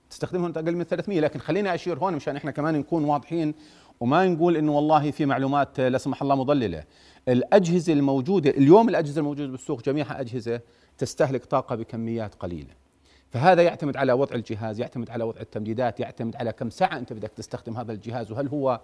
تستخدمها 0.09 0.43
وأنت 0.43 0.57
أقل 0.57 0.75
من 0.75 0.83
300 0.83 1.19
لكن 1.19 1.39
خليني 1.39 1.75
أشير 1.75 1.99
هون 1.99 2.15
مشان 2.15 2.35
إحنا 2.35 2.51
كمان 2.51 2.75
نكون 2.75 3.03
واضحين. 3.03 3.53
وما 3.99 4.27
نقول 4.27 4.57
إنه 4.57 4.71
والله 4.71 5.11
في 5.11 5.25
معلومات 5.25 5.79
لا 5.79 5.97
سمح 5.97 6.21
الله 6.21 6.35
مضللة. 6.35 6.83
الأجهزة 7.27 7.93
الموجودة 7.93 8.49
اليوم 8.49 8.89
الأجهزة 8.89 9.19
الموجودة 9.19 9.51
بالسوق 9.51 9.81
جميعها 9.81 10.21
أجهزة 10.21 10.61
تستهلك 10.97 11.45
طاقة 11.45 11.75
بكميات 11.75 12.35
قليلة. 12.35 12.87
فهذا 13.31 13.61
يعتمد 13.61 13.97
على 13.97 14.13
وضع 14.13 14.35
الجهاز 14.35 14.79
يعتمد 14.79 15.09
على 15.09 15.23
وضع 15.23 15.41
التمديدات 15.41 15.99
يعتمد 15.99 16.35
على 16.35 16.51
كم 16.51 16.69
ساعة 16.69 16.97
أنت 16.97 17.13
بدك 17.13 17.31
تستخدم 17.31 17.77
هذا 17.77 17.91
الجهاز 17.91 18.31
وهل 18.31 18.47
هو 18.47 18.79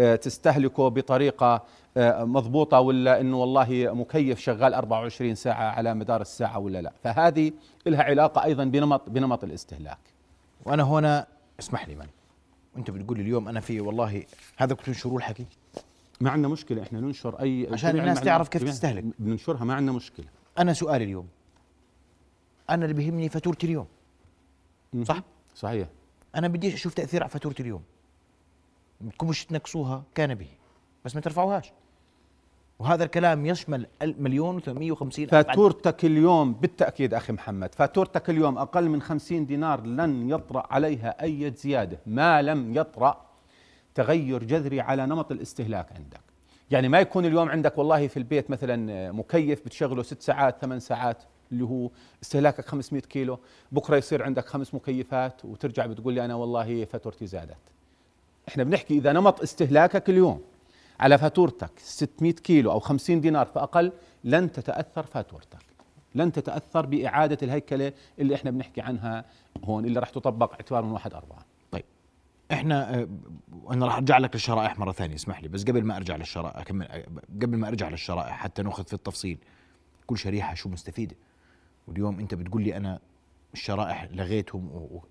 آه، 0.00 0.16
تستهلكه 0.16 0.88
بطريقة 0.88 1.62
آه، 1.96 2.24
مضبوطة 2.24 2.80
ولا 2.80 3.20
إنه 3.20 3.40
والله 3.40 3.90
مكيف 3.94 4.40
شغال 4.40 4.74
24 4.74 5.34
ساعة 5.34 5.64
على 5.64 5.94
مدار 5.94 6.20
الساعة 6.20 6.58
ولا 6.58 6.82
لا؟ 6.82 6.92
فهذه 7.04 7.52
لها 7.86 8.02
علاقة 8.02 8.44
أيضا 8.44 8.64
بنمط 8.64 9.10
بنمط 9.10 9.44
الاستهلاك. 9.44 9.98
وأنا 10.64 10.82
هنا 10.82 11.26
اسمح 11.60 11.88
لي 11.88 11.94
من. 11.94 12.06
انت 12.76 12.90
بتقول 12.90 13.18
لي 13.18 13.22
اليوم 13.22 13.48
أنا 13.48 13.60
في 13.60 13.80
والله 13.80 14.24
هذا 14.56 14.74
كنت 14.74 14.86
تنشروا 14.86 15.18
الحكي. 15.18 15.46
ما 16.20 16.30
عندنا 16.30 16.48
مشكلة 16.48 16.82
إحنا 16.82 17.00
ننشر 17.00 17.40
أي 17.40 17.68
عشان 17.72 17.90
الناس 17.90 18.20
تعرف 18.20 18.48
كيف 18.48 18.64
تستهلك. 18.64 19.04
بننشرها 19.18 19.64
ما 19.64 19.74
عندنا 19.74 19.92
مشكلة. 19.92 20.26
أنا 20.58 20.72
سؤالي 20.72 21.04
اليوم 21.04 21.28
أنا 22.70 22.84
اللي 22.84 22.94
بيهمني 22.94 23.28
فاتورتي 23.28 23.66
اليوم 23.66 23.86
صح؟ 25.02 25.22
صحيح. 25.54 25.88
أنا 26.34 26.48
بديش 26.48 26.74
أشوف 26.74 26.94
تأثير 26.94 27.22
على 27.22 27.30
فاتورتي 27.30 27.62
اليوم. 27.62 27.82
بدكم 29.00 29.28
مش 29.28 29.44
تنقصوها 29.44 30.04
كان 30.14 30.34
به 30.34 30.48
بس 31.04 31.14
ما 31.14 31.20
ترفعوهاش. 31.20 31.72
وهذا 32.82 33.04
الكلام 33.04 33.46
يشمل 33.46 33.86
مليون 34.02 34.60
و850 34.60 35.28
فاتورتك 35.30 36.04
اليوم 36.04 36.52
بالتأكيد 36.52 37.14
أخي 37.14 37.32
محمد 37.32 37.74
فاتورتك 37.74 38.30
اليوم 38.30 38.58
أقل 38.58 38.88
من 38.88 39.02
50 39.02 39.46
دينار 39.46 39.86
لن 39.86 40.30
يطرأ 40.30 40.66
عليها 40.70 41.22
أي 41.22 41.52
زيادة 41.56 41.98
ما 42.06 42.42
لم 42.42 42.76
يطرأ 42.76 43.20
تغير 43.94 44.44
جذري 44.44 44.80
على 44.80 45.06
نمط 45.06 45.32
الاستهلاك 45.32 45.86
عندك. 45.96 46.20
يعني 46.70 46.88
ما 46.88 47.00
يكون 47.00 47.24
اليوم 47.26 47.48
عندك 47.48 47.78
والله 47.78 48.08
في 48.08 48.16
البيت 48.16 48.50
مثلا 48.50 49.12
مكيف 49.12 49.64
بتشغله 49.64 50.02
ست 50.02 50.22
ساعات 50.22 50.56
ثمان 50.60 50.80
ساعات 50.80 51.22
اللي 51.52 51.64
هو 51.64 51.90
استهلاكك 52.22 52.64
500 52.64 53.02
كيلو 53.02 53.38
بكرة 53.72 53.96
يصير 53.96 54.22
عندك 54.22 54.46
خمس 54.46 54.74
مكيفات 54.74 55.44
وترجع 55.44 55.86
بتقول 55.86 56.14
لي 56.14 56.24
أنا 56.24 56.34
والله 56.34 56.84
فاتورتي 56.84 57.26
زادت. 57.26 57.56
إحنا 58.48 58.64
بنحكي 58.64 58.94
إذا 58.94 59.12
نمط 59.12 59.40
استهلاكك 59.40 60.10
اليوم 60.10 60.40
على 61.00 61.18
فاتورتك 61.18 61.70
600 61.78 62.32
كيلو 62.32 62.72
أو 62.72 62.80
50 62.80 63.20
دينار 63.20 63.46
فاقل 63.46 63.92
لن 64.24 64.52
تتأثر 64.52 65.02
فاتورتك. 65.02 65.58
لن 66.14 66.32
تتأثر 66.32 66.86
بإعادة 66.86 67.38
الهيكلة 67.42 67.92
اللي 68.18 68.34
إحنا 68.34 68.50
بنحكي 68.50 68.80
عنها 68.80 69.24
هون 69.64 69.84
اللي 69.84 70.00
راح 70.00 70.10
تطبق 70.10 70.52
اعتبار 70.52 70.82
من 70.84 70.92
1 70.92 71.14
4 71.14 71.44
طيب 71.70 71.84
إحنا 72.52 72.94
آه، 72.94 73.08
أنا 73.70 73.86
راح 73.86 73.96
أرجع 73.96 74.18
لك 74.18 74.34
للشرائح 74.34 74.78
مرة 74.78 74.92
ثانية 74.92 75.14
اسمح 75.14 75.42
لي 75.42 75.48
بس 75.48 75.64
قبل 75.64 75.82
ما 75.84 75.96
أرجع 75.96 76.16
للشرائح 76.16 76.56
أكمل 76.56 76.86
آه، 76.88 77.04
قبل 77.42 77.56
ما 77.56 77.68
أرجع 77.68 77.88
للشرائح 77.88 78.36
حتى 78.36 78.62
نأخذ 78.62 78.84
في 78.84 78.92
التفصيل 78.94 79.38
كل 80.06 80.18
شريحة 80.18 80.54
شو 80.54 80.68
مستفيدة؟ 80.68 81.16
واليوم 81.88 82.20
أنت 82.20 82.34
بتقول 82.34 82.62
لي 82.62 82.76
أنا 82.76 82.98
الشرائح 83.54 84.08
لغيتهم 84.12 84.66
و- 84.68 85.02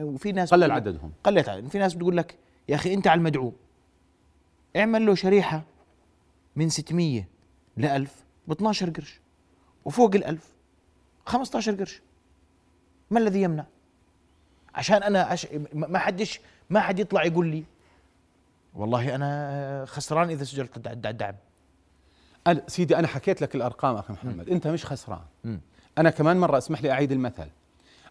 وفي 0.00 0.32
ناس 0.32 0.50
قلل 0.54 0.70
عددهم. 0.70 1.12
قلت 1.24 1.48
عدد 1.48 1.68
في 1.68 1.78
ناس 1.78 1.94
بتقول 1.94 2.16
لك 2.16 2.36
يا 2.68 2.74
أخي 2.74 2.94
أنت 2.94 3.06
على 3.06 3.18
المدعوم. 3.18 3.52
اعمل 4.78 5.06
له 5.06 5.14
شريحة 5.14 5.62
من 6.56 6.68
600 6.68 7.24
ل 7.76 7.84
1000 7.84 8.24
ب 8.48 8.52
12 8.52 8.90
قرش 8.90 9.20
وفوق 9.84 10.14
ال 10.14 10.24
1000 10.24 10.48
15 11.26 11.74
قرش. 11.74 12.02
ما 13.10 13.18
الذي 13.20 13.42
يمنع؟ 13.42 13.64
عشان 14.74 15.02
أنا 15.02 15.32
أش... 15.32 15.46
ما 15.74 15.98
حدش 15.98 16.40
ما 16.70 16.80
حد 16.80 16.98
يطلع 16.98 17.24
يقول 17.24 17.46
لي 17.46 17.64
والله 18.74 19.14
أنا 19.14 19.84
خسران 19.88 20.30
إذا 20.30 20.44
سجلت 20.44 20.76
الد- 20.76 21.06
الدعم. 21.06 21.34
أنا 22.46 22.62
سيدي 22.66 22.96
أنا 22.98 23.06
حكيت 23.06 23.42
لك 23.42 23.54
الأرقام 23.54 23.96
أخي 23.96 24.12
محمد. 24.12 24.48
أنت 24.48 24.66
مش 24.66 24.86
خسران. 24.86 25.20
مم. 25.44 25.60
أنا 25.98 26.10
كمان 26.10 26.36
مرة 26.36 26.58
أسمح 26.58 26.82
لي 26.82 26.90
أعيد 26.90 27.12
المثل. 27.12 27.48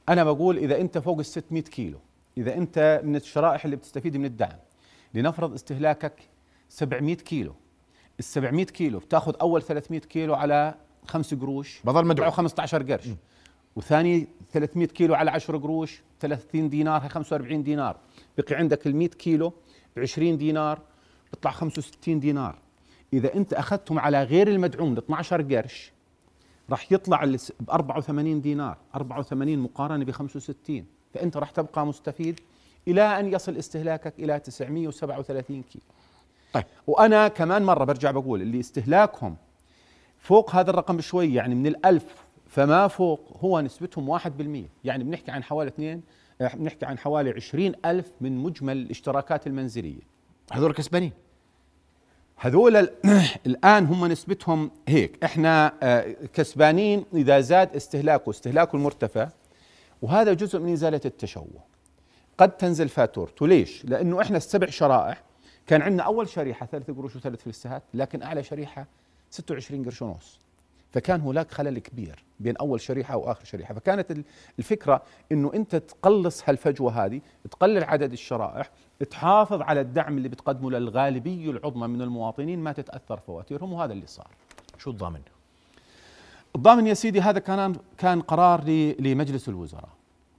أنا 0.09 0.24
بقول 0.24 0.57
إذا 0.57 0.81
أنت 0.81 0.97
فوق 0.97 1.19
ال 1.19 1.25
600 1.25 1.63
كيلو 1.63 2.00
إذا 2.38 2.53
أنت 2.55 3.01
من 3.03 3.15
الشرائح 3.15 3.63
اللي 3.65 3.75
بتستفيد 3.75 4.17
من 4.17 4.25
الدعم 4.25 4.57
لنفرض 5.13 5.53
استهلاكك 5.53 6.13
700 6.69 7.15
كيلو. 7.15 7.53
ال 8.19 8.24
700 8.24 8.65
كيلو 8.65 9.00
بتاخذ 9.00 9.36
أول 9.41 9.62
300 9.62 10.00
كيلو 10.00 10.33
على 10.36 10.75
5 11.07 11.38
قروش 11.38 11.81
بضل 11.83 12.05
مدعوم. 12.05 12.31
15 12.31 12.91
قرش. 12.91 13.07
وثاني 13.75 14.27
300 14.51 14.88
كيلو 14.88 15.15
على 15.15 15.31
10 15.31 15.57
قروش 15.57 16.01
30 16.19 16.69
دينار 16.69 17.01
هي 17.01 17.09
45 17.09 17.63
دينار. 17.63 17.97
بقي 18.38 18.55
عندك 18.55 18.88
ال 18.88 18.95
100 18.95 19.07
كيلو 19.07 19.53
ب 19.95 20.00
20 20.00 20.38
دينار 20.38 20.81
بيطلع 21.33 21.51
65 21.51 22.19
دينار. 22.19 22.59
إذا 23.13 23.36
أنت 23.36 23.53
أخذتهم 23.53 24.00
على 24.00 24.24
غير 24.24 24.47
المدعوم 24.47 24.95
ل 24.95 24.97
12 24.97 25.41
قرش 25.41 25.91
راح 26.69 26.91
يطلع 26.91 27.25
ب 27.59 27.69
84 27.69 28.41
دينار. 28.41 28.77
84 28.95 29.59
مقارنة 29.59 30.05
ب 30.05 30.12
65 30.12 30.86
فأنت 31.13 31.38
راح 31.38 31.51
تبقى 31.51 31.86
مستفيد 31.86 32.39
إلى 32.88 33.19
أن 33.19 33.33
يصل 33.33 33.57
استهلاكك 33.57 34.13
إلى 34.19 34.39
937 34.39 35.63
كيلو. 35.63 35.83
طيب. 36.54 36.63
وأنا 36.88 37.27
كمان 37.27 37.63
مرة 37.63 37.84
برجع 37.86 38.12
بقول 38.12 38.42
اللي 38.42 38.60
استهلاكهم 38.60 39.36
فوق 40.20 40.56
هذا 40.56 40.70
الرقم 40.70 40.98
بشوي 40.98 41.34
يعني 41.34 41.56
من 41.56 41.68
الألف 41.68 42.06
فما 42.48 42.88
فوق 42.88 43.38
هو 43.44 43.62
نسبتهم 43.62 44.18
1% 44.20 44.22
يعني 44.84 45.04
بنحكي 45.04 45.32
عن 45.32 45.44
حوالي 45.44 45.68
اثنين 45.70 46.01
آه، 46.42 46.56
بنحكي 46.56 46.86
عن 46.86 46.98
حوالي 46.98 47.30
20 47.32 47.72
ألف 47.86 48.12
من 48.22 48.38
مجمل 48.38 48.77
الاشتراكات 48.77 49.48
المنزلية. 49.48 50.01
هذول 50.51 50.74
كسبانين. 50.74 51.12
هذول 52.38 52.75
ال- 52.75 52.94
الآن 53.48 53.86
هم 53.86 54.06
نسبتهم 54.06 54.72
هيك. 54.88 55.24
إحنا 55.24 55.74
آه، 55.84 56.16
كسبانين 56.34 57.06
إذا 57.13 57.39
زاد 57.39 57.75
استهلاكه 57.75 58.30
استهلاكه 58.30 58.75
المرتفع 58.75 59.30
وهذا 60.01 60.34
جزء 60.34 60.60
من 60.60 60.74
إزالة 60.74 61.01
التشوه. 61.06 61.63
قد 62.38 62.58
تنزل 62.58 62.89
فاتورته 62.89 63.48
ليش؟ 63.48 63.86
لأنه 63.86 64.22
إحنا 64.22 64.38
السبع 64.38 64.68
شرائح 64.70 65.24
كان 65.67 65.81
عندنا 65.81 66.03
أول 66.03 66.29
شريحة 66.29 66.65
ثلاث 66.65 66.91
قروش 66.91 67.15
وثلاث 67.15 67.43
فلسات 67.43 67.83
لكن 67.93 68.24
أعلى 68.24 68.43
شريحة 68.43 68.86
26 69.29 69.86
قرش 69.86 70.01
ونص. 70.01 70.39
فكان 70.93 71.21
هناك 71.21 71.51
خلل 71.51 71.79
كبير 71.79 72.24
بين 72.39 72.57
أول 72.57 72.81
شريحة 72.81 73.17
وآخر 73.17 73.45
شريحة. 73.45 73.74
فكانت 73.74 74.12
ال- 74.12 74.24
الفكرة 74.59 75.03
إنه 75.31 75.51
أنت 75.53 75.75
تقلص 75.75 76.50
هالفجوة 76.50 77.05
هذه 77.05 77.21
تقلل 77.51 77.83
عدد 77.83 78.12
الشرائح 78.12 78.69
تحافظ 79.09 79.62
على 79.62 79.81
الدعم 79.81 80.17
اللي 80.17 80.29
بتقدمه 80.29 80.71
للغالبيه 80.71 81.51
العظمى 81.51 81.88
من 81.88 82.01
المواطنين 82.01 82.59
ما 82.59 82.71
تتأثر 82.71 83.17
فواتيرهم 83.17 83.74
وهذا 83.74 83.93
اللي 83.93 84.07
صار. 84.07 84.27
شو 84.77 84.89
الضامن؟ 84.89 85.21
الضامن 86.55 86.88
يا 86.88 86.93
سيدي 86.93 87.21
هذا 87.21 87.39
كان 87.39 87.75
كان 87.97 88.21
قرار 88.21 88.63
لمجلس 89.00 89.50
الوزراء. 89.50 89.89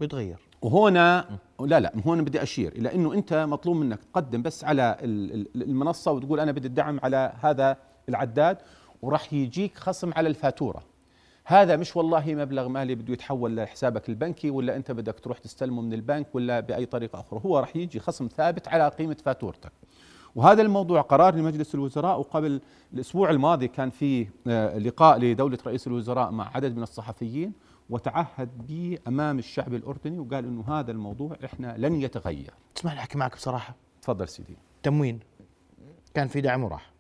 بيتغير. 0.01 0.37
وهنا 0.63 1.39
لا 1.61 1.81
لا 1.81 1.93
هون 2.07 2.25
بدي 2.25 2.43
أشير 2.43 2.73
إلى 2.73 2.95
إنه 2.95 3.15
أنت 3.15 3.35
مطلوب 3.35 3.77
منك 3.77 3.99
تقدم 4.13 4.43
بس 4.43 4.65
على 4.65 4.97
ال- 5.03 5.33
ال- 5.57 5.63
المنصة 5.63 6.13
وتقول 6.13 6.41
أنا 6.41 6.53
بدي 6.53 6.69
الدعم 6.69 7.01
على 7.03 7.33
هذا 7.41 7.77
العداد 8.09 8.59
وراح 9.03 9.33
يجيك 9.33 9.79
خصم 9.79 10.13
على 10.17 10.29
الفاتورة. 10.29 10.83
هذا 11.45 11.77
مش 11.77 11.97
والله 11.97 12.25
مبلغ 12.35 12.69
مالي 12.69 12.95
بده 12.95 13.13
يتحول 13.13 13.57
لحسابك 13.57 14.09
البنكي 14.09 14.51
ولا 14.51 14.77
أنت 14.77 14.93
بدك 14.93 15.21
تروح 15.21 15.39
تستلمه 15.39 15.83
من 15.83 15.93
البنك 15.93 16.35
ولا 16.35 16.61
بأي 16.61 16.87
طريقة 16.87 17.21
أخرى. 17.21 17.41
هو 17.47 17.59
راح 17.59 17.77
يجي 17.77 18.01
خصم 18.01 18.29
ثابت 18.37 18.69
على 18.69 18.89
قيمة 18.89 19.17
فاتورتك. 19.25 19.73
وهذا 20.35 20.63
الموضوع 20.63 21.01
قرار 21.01 21.35
لمجلس 21.35 21.75
الوزراء 21.75 22.19
وقبل 22.19 22.61
الأسبوع 22.95 23.31
الماضي 23.31 23.69
كان 23.69 23.91
في 23.91 24.27
آه، 24.47 24.79
لقاء 24.79 25.19
لدولة 25.19 25.59
رئيس 25.67 25.87
الوزراء 25.87 26.31
مع 26.31 26.51
عدد 26.55 26.77
من 26.77 26.83
الصحفيين. 26.83 27.53
وتعهد 27.91 28.67
به 28.67 28.99
أمام 29.09 29.39
الشعب 29.39 29.75
الأردني 29.75 30.19
وقال 30.19 30.45
إنه 30.45 30.65
هذا 30.69 30.91
الموضوع 30.91 31.37
إحنا 31.45 31.75
لن 31.79 31.95
يتغير. 31.95 32.55
تسمح 32.75 32.93
لي 32.93 32.99
أحكي 32.99 33.19
معك 33.19 33.35
بصراحة. 33.35 33.75
تفضل 34.03 34.29
سيدي. 34.29 34.57
تموين. 34.83 35.21
كان 36.15 36.29
في 36.29 36.41
دعم 36.41 36.65
وراح. 36.65 36.93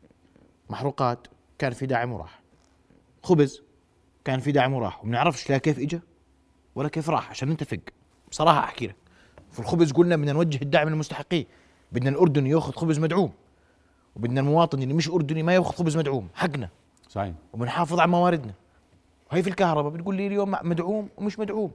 محروقات 0.70 1.26
كان 1.58 1.72
في 1.72 1.86
دعم 1.86 2.12
وراح. 2.12 2.40
خبز 3.22 3.62
كان 4.24 4.40
في 4.40 4.52
دعم 4.52 4.72
وراح. 4.72 5.04
وبنعرفش 5.04 5.50
لا 5.50 5.58
كيف 5.58 5.78
اجى 5.78 6.00
ولا 6.74 6.88
كيف 6.88 7.10
راح 7.10 7.30
عشان 7.30 7.50
نتفق. 7.50 7.80
بصراحة 8.30 8.58
أحكي 8.58 8.86
لك. 8.86 8.96
في 9.50 9.60
الخبز 9.60 9.92
قلنا 9.92 10.16
بدنا 10.16 10.32
نوجه 10.32 10.62
الدعم 10.62 10.88
للمستحقين 10.88 11.46
بدنا 11.92 12.10
الأردن 12.10 12.46
يأخذ 12.46 12.72
خبز 12.72 12.98
مدعوم. 12.98 13.32
وبدنا 14.16 14.40
المواطن 14.40 14.82
اللي 14.82 14.94
مش 14.94 15.08
أردني 15.08 15.42
ما 15.42 15.54
يأخذ 15.54 15.74
خبز 15.74 15.96
مدعوم. 15.96 16.28
حقنا. 16.34 16.68
صحيح. 17.08 17.34
وبنحافظ 17.52 18.00
على 18.00 18.10
مواردنا. 18.10 18.54
وهي 19.32 19.42
في 19.42 19.50
الكهرباء 19.50 19.92
بتقول 19.92 20.14
لي 20.14 20.26
اليوم 20.26 20.56
مدعوم 20.62 21.08
ومش 21.16 21.38
مدعوم. 21.38 21.70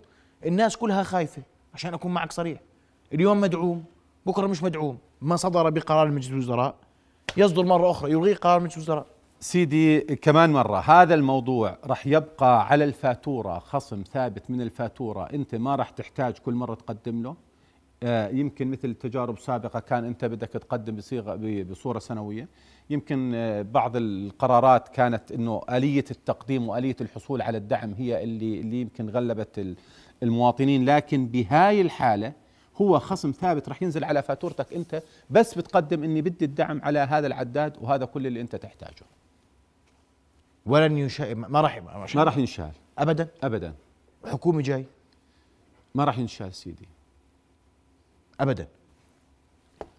الناس 0.45 0.77
كلها 0.77 1.03
خايفة 1.03 1.41
عشان 1.73 1.93
أكون 1.93 2.13
معك 2.13 2.31
صريح. 2.31 2.59
اليوم 3.13 3.41
مدعوم 3.41 3.83
بكرة 4.25 4.47
مش 4.47 4.63
مدعوم. 4.63 4.97
ما 5.21 5.35
صدر 5.35 5.69
بقرار 5.69 6.11
مجلس 6.11 6.29
الوزراء 6.29 6.75
يصدر 7.37 7.63
مرة 7.65 7.91
أخرى 7.91 8.11
يلغي 8.11 8.33
قرار 8.33 8.59
مجلس 8.59 8.75
الوزراء 8.75 9.05
سيدي 9.39 9.99
كمان 9.99 10.53
مرة 10.53 10.77
هذا 10.79 11.13
الموضوع 11.13 11.77
رح 11.85 12.07
يبقى 12.07 12.67
على 12.67 12.83
الفاتورة 12.83 13.59
خصم 13.59 14.03
ثابت 14.13 14.51
من 14.51 14.61
الفاتورة. 14.61 15.23
أنت 15.33 15.55
ما 15.55 15.75
رح 15.75 15.89
تحتاج 15.89 16.37
كل 16.37 16.53
مرة 16.53 16.75
تقدم 16.75 17.23
له؟ 17.23 17.35
يمكن 18.31 18.71
مثل 18.71 18.93
تجارب 18.93 19.39
سابقة 19.39 19.79
كان 19.79 20.05
أنت 20.05 20.25
بدك 20.25 20.47
تقدم 20.49 20.95
بصيغة 20.95 21.35
ب- 21.35 21.67
بصورة 21.71 21.99
سنوية. 21.99 22.47
يمكن 22.89 23.31
آه، 23.35 23.61
بعض 23.61 23.91
القرارات 23.95 24.87
كانت 24.87 25.31
أنه 25.31 25.61
آلية 25.69 26.05
التقديم 26.11 26.67
وآلية 26.69 26.95
الحصول 27.01 27.41
على 27.41 27.57
الدعم 27.57 27.93
هي 27.93 28.23
اللي, 28.23 28.59
اللي 28.59 28.81
يمكن 28.81 29.09
غلبت 29.09 29.59
ال- 29.59 29.75
المواطنين. 30.23 30.85
لكن 30.85 31.25
بهاي 31.27 31.81
الحالة 31.81 32.33
هو 32.81 32.99
خصم 32.99 33.31
ثابت 33.31 33.69
رح 33.69 33.83
ينزل 33.83 34.03
على 34.03 34.21
فاتورتك 34.21 34.73
أنت 34.73 35.03
بس 35.29 35.53
بتقدم 35.57 36.03
أني 36.03 36.21
بدي 36.21 36.45
الدعم 36.45 36.81
على 36.83 36.99
هذا 36.99 37.27
العداد 37.27 37.73
وهذا 37.81 38.05
كل 38.05 38.27
اللي 38.27 38.41
أنت 38.41 38.55
تحتاجه. 38.55 39.05
ولن 40.65 40.97
يشا 40.97 41.33
ما 41.33 41.61
راح 41.61 41.83
ما 41.83 42.23
راح 42.23 42.37
ينشال 42.37 42.71
ابدا؟ 42.97 43.27
ابدا. 43.43 43.73
حكومه 44.25 44.61
جاي؟ 44.61 44.85
ما 45.95 46.03
راح 46.03 46.19
ينشال 46.19 46.53
سيدي. 46.53 46.87
ابدا. 48.43 48.67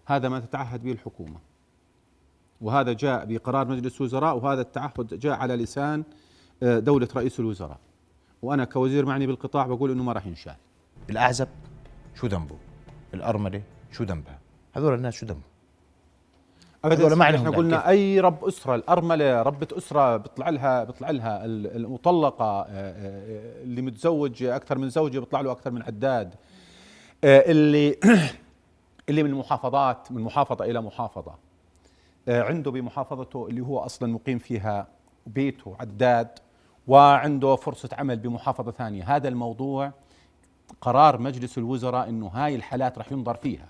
هذا 0.05 0.29
ما 0.29 0.39
تتعهد 0.39 0.83
به 0.83 0.91
الحكومة. 0.91 1.37
وهذا 2.61 2.93
جاء 2.93 3.25
بقرار 3.25 3.67
مجلس 3.67 4.01
وزراء 4.01 4.37
وهذا 4.37 4.61
التعهد 4.61 5.19
جاء 5.19 5.33
على 5.33 5.55
لسان 5.55 6.03
آه، 6.63 6.79
دولة 6.79 7.07
رئيس 7.15 7.39
الوزراء. 7.39 7.77
وأنا 8.41 8.65
كوزير 8.65 9.05
معني 9.05 9.27
بالقطاع 9.27 9.67
بقول 9.67 9.91
إنه 9.91 10.03
ما 10.03 10.13
راح 10.13 10.27
ينشال 10.27 10.55
الأعزب 11.09 11.47
شو 12.15 12.27
ذنبه؟ 12.27 12.55
الأرملة 13.13 13.61
شو 13.91 14.03
ذنبها؟ 14.03 14.39
هذول 14.73 14.93
الناس 14.93 15.13
شو 15.13 15.25
ذنبهم؟ 15.25 15.41
هذول 16.85 17.13
ما 17.13 17.35
إحنا. 17.35 17.49
قلنا 17.49 17.77
كيف؟ 17.77 17.87
أي 17.87 18.19
رب 18.19 18.45
أسرة 18.45 18.75
الأرملة 18.75 19.41
ربة 19.41 19.67
أسرة 19.77 20.17
بيطلع 20.17 20.49
لها 20.49 20.83
بيطلع 20.83 21.09
لها 21.09 21.45
ال- 21.45 21.75
المطلقة 21.75 22.45
آه، 22.61 22.65
آه، 22.69 23.63
اللي 23.63 23.81
متزوج 23.81 24.43
أكثر 24.43 24.77
من 24.77 24.89
زوجة 24.89 25.19
بيطلع 25.19 25.41
له 25.41 25.51
أكثر 25.51 25.71
من 25.71 25.81
عداد. 25.83 26.35
اللي 27.25 27.95
اللي 29.09 29.23
من 29.23 29.29
المحافظات 29.29 30.11
من 30.11 30.21
محافظة 30.21 30.65
إلى 30.65 30.81
محافظة. 30.81 31.35
آه، 32.27 32.43
عنده 32.43 32.71
بمحافظته 32.71 33.47
اللي 33.47 33.61
هو 33.61 33.79
أصلا 33.79 34.13
مقيم 34.13 34.37
فيها 34.37 34.87
بيته 35.27 35.75
عداد 35.79 36.29
وعنده 36.87 37.55
فرصة 37.55 37.89
عمل 37.93 38.19
بمحافظة 38.19 38.71
ثانية. 38.71 39.15
هذا 39.15 39.27
الموضوع 39.27 39.91
قرار 40.81 41.17
مجلس 41.17 41.57
الوزراء 41.57 42.09
إنه 42.09 42.27
هاي 42.27 42.55
الحالات 42.55 42.97
راح 42.97 43.11
ينظر 43.11 43.35
فيها. 43.35 43.67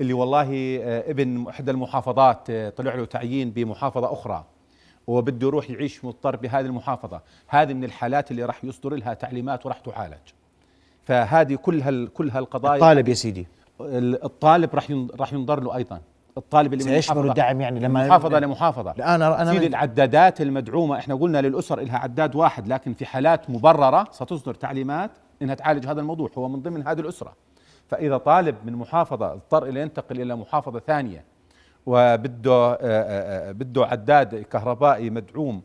اللي 0.00 0.12
والله 0.12 0.78
آه، 0.82 1.10
ابن 1.10 1.48
إحدى 1.48 1.70
المحافظات 1.70 2.50
آه، 2.50 2.70
طلع 2.70 2.94
له 2.94 3.04
تعيين 3.04 3.50
بمحافظة 3.50 4.12
أخرى 4.12 4.44
وبده 5.06 5.46
يروح 5.46 5.70
يعيش 5.70 6.04
مضطر 6.04 6.36
بهذه 6.36 6.66
المحافظة. 6.66 7.20
هذه 7.46 7.74
من 7.74 7.84
الحالات 7.84 8.30
اللي 8.30 8.44
راح 8.44 8.64
يصدر 8.64 8.94
لها 8.94 9.14
تعليمات 9.14 9.66
وراح 9.66 9.78
تعالج. 9.78 10.32
فهذه 11.06 11.54
كل 11.54 11.80
هال 11.82 12.12
كل 12.12 12.30
هالقضايا 12.30 12.80
طالب 12.80 13.08
يا 13.08 13.14
سيدي. 13.14 13.46
ال- 13.80 14.24
الطالب 14.24 14.74
راح 14.74 14.86
راح 15.20 15.32
ينظر 15.32 15.60
له 15.60 15.76
أيضا. 15.76 16.00
الطالب 16.38 16.72
اللي 16.72 16.84
سيشمل 16.84 17.28
الدعم 17.28 17.60
يعني 17.60 17.80
لما 17.80 18.06
محافظة 18.06 18.38
لمحافظة. 18.38 18.94
لا 18.96 19.14
أنا 19.14 19.52
سيدي 19.52 19.66
العدادات 19.66 20.40
المدعومة 20.40 20.98
إحنا 20.98 21.14
قلنا 21.14 21.40
للأسر 21.42 21.80
لها 21.80 21.98
عداد 21.98 22.34
واحد 22.36 22.68
لكن 22.68 22.94
في 22.94 23.06
حالات 23.06 23.50
مبررة 23.50 24.06
ستصدر 24.10 24.54
تعليمات 24.54 25.10
إنها 25.42 25.54
تعالج 25.54 25.86
هذا 25.86 26.00
الموضوع. 26.00 26.30
هو 26.38 26.48
من 26.48 26.62
ضمن 26.62 26.86
هذه 26.88 27.00
الأسرة. 27.00 27.32
فإذا 27.88 28.16
طالب 28.16 28.56
من 28.64 28.72
محافظة 28.72 29.32
اضطر 29.32 29.66
إلى 29.66 29.80
ينتقل 29.80 30.20
إلى 30.20 30.36
محافظة 30.36 30.78
ثانية 30.78 31.24
وبده 31.86 32.52
آه، 32.52 32.76
آه، 32.80 33.48
آه، 33.48 33.52
بده 33.52 33.86
عداد 33.86 34.34
كهربائي 34.42 35.10
مدعوم 35.10 35.62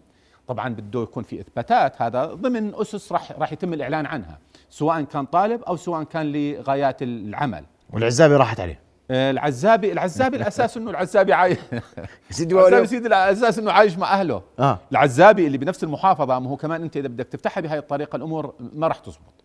طبعا 0.48 0.70
بده 0.70 1.02
يكون 1.04 1.24
في 1.24 1.40
إثباتات. 1.40 2.02
هذا 2.02 2.26
ضمن 2.26 2.76
أسس 2.76 3.12
راح 3.12 3.32
راح 3.32 3.54
يتم 3.54 3.74
الإعلان 3.74 4.06
عنها. 4.06 4.38
سواء 4.72 5.02
كان 5.02 5.26
طالب 5.26 5.64
أو 5.64 5.76
سواء 5.76 6.04
كان 6.04 6.32
لغايات 6.32 7.02
العمل. 7.02 7.66
والعزابه 7.94 8.38
راحت 8.38 8.60
عليه. 8.60 8.80
آه، 9.12 9.32
العزابي 9.32 9.92
العزابي 9.92 10.38
الأساس 10.38 10.78
إنه 10.78 10.92
العزابي 10.92 11.34
عايش. 11.34 11.58
سيدي 12.30 12.56
العزابي 12.56 12.88
سيدي 12.88 13.08
الأساس 13.08 13.60
إنه 13.60 13.72
عايش 13.72 13.98
مع 13.98 14.14
أهله. 14.14 14.42
آه. 14.60 14.80
العزابي 14.92 15.48
اللي 15.48 15.58
بنفس 15.58 15.84
المحافظة 15.84 16.40
ما 16.40 16.50
هو 16.50 16.58
كمان 16.58 16.82
أنت 16.82 16.98
إذا 16.98 17.08
بدك 17.08 17.26
تفتحها 17.28 17.62
بهاي 17.62 17.78
الطريقة 17.80 18.16
الأمور 18.16 18.54
ما 18.74 18.88
راح 18.88 18.98
تزبط. 18.98 19.44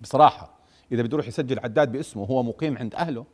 بصراحة 0.00 0.58
إذا 0.92 1.02
بده 1.02 1.14
يروح 1.14 1.28
يسجل 1.28 1.58
عداد 1.58 1.92
باسمه 1.92 2.22
وهو 2.22 2.42
مقيم 2.42 2.78
عند 2.78 2.94
أهله 2.94 3.24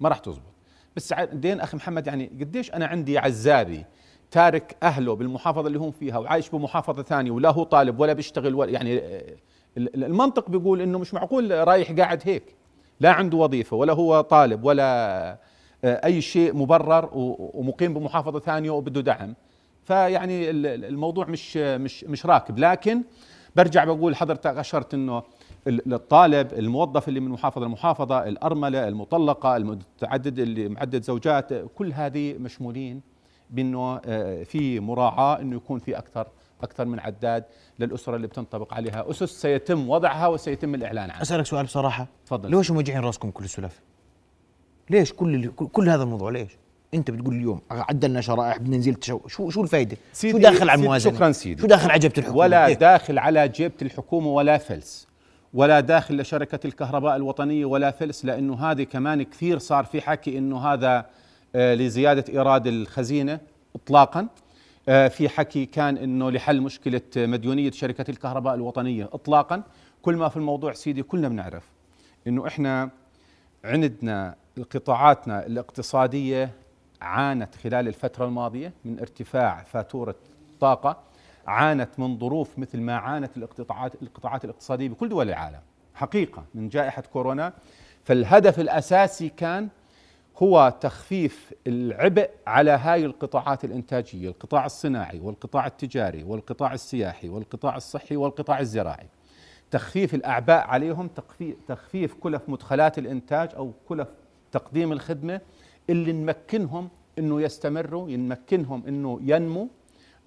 ما 0.00 0.08
راح 0.08 0.18
تزبط. 0.18 0.52
بس 0.96 1.12
بعدين 1.12 1.60
أخي 1.60 1.76
محمد 1.76 2.06
يعني 2.06 2.26
قديش 2.40 2.70
أنا 2.70 2.86
عندي 2.86 3.18
عزابي 3.18 3.84
تارك 4.30 4.76
أهله 4.82 5.14
بالمحافظة 5.14 5.66
اللي 5.66 5.78
هم 5.78 5.90
فيها 5.90 6.18
وعايش 6.18 6.50
بمحافظة 6.50 7.02
ثانية 7.02 7.30
ولا 7.30 7.50
هو 7.50 7.62
طالب 7.62 8.00
ولا 8.00 8.12
بيشتغل 8.12 8.54
ولا 8.54 8.70
يعني 8.70 8.98
آه، 8.98 9.36
المنطق 9.76 10.50
بيقول 10.50 10.80
إنه 10.80 10.98
مش 10.98 11.14
معقول 11.14 11.68
رايح 11.68 11.92
قاعد 11.92 12.22
هيك. 12.24 12.42
لا 13.00 13.10
عنده 13.12 13.36
وظيفة 13.38 13.76
ولا 13.76 13.92
هو 13.92 14.20
طالب 14.20 14.64
ولا 14.64 15.30
آه، 15.84 16.00
أي 16.06 16.20
شيء 16.20 16.54
مبرر 16.56 17.08
ومقيم 17.12 17.94
بمحافظة 17.94 18.40
ثانية 18.40 18.70
وبده 18.70 19.00
دعم. 19.00 19.34
فيعني 19.84 20.50
ال- 20.50 20.66
ال- 20.66 20.84
الموضوع 20.84 21.26
مش 21.26 21.56
مش 21.56 22.04
مش 22.04 22.26
راكب. 22.26 22.58
لكن 22.58 23.02
برجع 23.56 23.84
بقول 23.84 24.16
حضرتك 24.16 24.56
أشرت 24.56 24.94
إنه 24.94 25.22
ال- 25.66 25.94
الطالب 25.94 26.52
الموظف 26.52 27.08
اللي 27.08 27.20
من 27.20 27.28
محافظة 27.28 27.66
لمحافظة 27.66 28.28
الأرملة 28.28 28.88
المطلقة 28.88 29.56
المتعدد 29.56 30.38
اللي 30.38 30.68
معدد 30.68 31.02
زوجات 31.02 31.52
كل 31.74 31.92
هذه 31.92 32.34
مشمولين 32.38 33.00
بإنه 33.50 34.00
آه، 34.06 34.42
في 34.42 34.80
مراعاة 34.80 35.40
إنه 35.40 35.56
يكون 35.56 35.78
في 35.78 35.98
أكثر 35.98 36.26
أكثر 36.62 36.84
من 36.84 37.00
عداد 37.00 37.44
للأسرة 37.78 38.16
اللي 38.16 38.26
بتنطبق 38.26 38.74
عليها 38.74 39.10
أسس 39.10 39.40
سيتم 39.42 39.90
وضعها 39.90 40.26
وسيتم 40.26 40.74
الإعلان 40.74 41.10
عنها 41.10 41.22
أسألك 41.22 41.46
سؤال 41.46 41.64
بصراحة 41.64 42.06
تفضل. 42.26 42.50
ليش 42.50 42.70
موجعين 42.70 43.00
راسكم 43.00 43.30
كل 43.30 43.44
السلف؟ 43.44 43.80
ليش 44.90 45.12
كل 45.12 45.50
كل, 45.50 45.88
هذا 45.88 46.02
الموضوع 46.02 46.30
ليش؟ 46.30 46.50
أنت 46.94 47.10
بتقول 47.10 47.34
اليوم 47.34 47.60
عدلنا 47.70 48.20
شرائح 48.20 48.58
بدنا 48.58 48.92
تشو 48.94 49.20
شو 49.26 49.50
شو 49.50 49.62
الفائده؟ 49.62 49.96
شو 50.14 50.38
داخل 50.38 50.70
على 50.70 50.80
الموازنة؟ 50.80 51.14
شكراً 51.14 51.32
سيدي. 51.32 51.62
شو 51.62 51.66
داخل 51.66 51.90
على 51.90 51.98
جبهه 51.98 52.18
الحكومة؟ 52.18 52.38
ولا 52.38 52.68
كيف؟ 52.68 52.78
داخل 52.78 53.18
على 53.18 53.48
جيبة 53.48 53.74
الحكومة 53.82 54.28
ولا 54.28 54.58
فلس 54.58 55.10
ولا 55.54 55.80
داخل 55.80 56.20
لشركة 56.20 56.66
الكهرباء 56.66 57.16
الوطنية 57.16 57.64
ولا 57.64 57.90
فلس 57.90 58.24
لأنه 58.24 58.70
هذه 58.70 58.82
كمان 58.82 59.22
كثير 59.22 59.58
صار 59.58 59.84
في 59.84 60.00
حكي 60.00 60.38
أنه 60.38 60.58
هذا 60.66 61.06
آه، 61.54 61.74
لزيادة 61.74 62.24
إيراد 62.28 62.66
الخزينة 62.66 63.40
إطلاقا 63.76 64.20
آه، 64.20 64.28
في 64.86 65.28
حكي 65.28 65.66
كان 65.66 65.96
أنه 65.96 66.30
لحل 66.30 66.60
مشكلة 66.60 67.00
مديونية 67.16 67.70
شركة 67.70 68.10
الكهرباء 68.10 68.54
الوطنية 68.54 69.08
إطلاقا. 69.12 69.62
كل 70.02 70.16
ما 70.16 70.28
في 70.28 70.36
الموضوع 70.36 70.72
سيدي 70.72 71.02
كلنا 71.02 71.28
بنعرف 71.28 71.64
أنه 72.26 72.46
إحنا 72.46 72.90
عندنا 73.64 74.34
قطاعاتنا 74.74 75.46
الاقتصادية 75.46 76.50
عانت 77.00 77.54
خلال 77.54 77.88
الفترة 77.88 78.24
الماضية 78.24 78.72
من 78.84 79.00
ارتفاع 79.00 79.62
فاتورة 79.62 80.14
الطاقة 80.52 80.96
عانت 81.46 81.88
من 81.98 82.18
ظروف 82.18 82.58
مثل 82.58 82.80
ما 82.80 82.96
عانت 82.96 83.36
القطاعات 83.36 84.02
القطاعات 84.02 84.44
الاقتصادية 84.44 84.88
بكل 84.88 85.08
دول 85.08 85.28
العالم. 85.28 85.60
حقيقة 85.94 86.44
من 86.54 86.68
جائحة 86.68 87.02
كورونا 87.12 87.52
فالهدف 88.04 88.60
الأساسي 88.60 89.28
كان 89.28 89.68
هو 90.36 90.74
تخفيف 90.80 91.54
العبء 91.66 92.30
على 92.46 92.70
هاي 92.70 93.04
القطاعات 93.04 93.64
الإنتاجية 93.64 94.28
القطاع 94.28 94.66
الصناعي 94.66 95.20
والقطاع 95.20 95.66
التجاري 95.66 96.22
والقطاع 96.22 96.74
السياحي 96.74 97.28
والقطاع 97.28 97.76
الصحي 97.76 98.16
والقطاع 98.16 98.60
الزراعي. 98.60 99.06
تخفيف 99.70 100.14
الأعباء 100.14 100.66
عليهم 100.66 101.10
تخفيف 101.68 102.14
كلف 102.14 102.42
مدخلات 102.48 102.98
الإنتاج 102.98 103.54
أو 103.56 103.72
كلف 103.88 104.08
تقديم 104.52 104.92
الخدمة 104.92 105.40
اللي 105.90 106.12
نمكنهم 106.12 106.88
إنه 107.18 107.42
يستمروا 107.42 108.08
نمكنهم 108.08 108.86
إنه 108.88 109.20
ينمو 109.22 109.68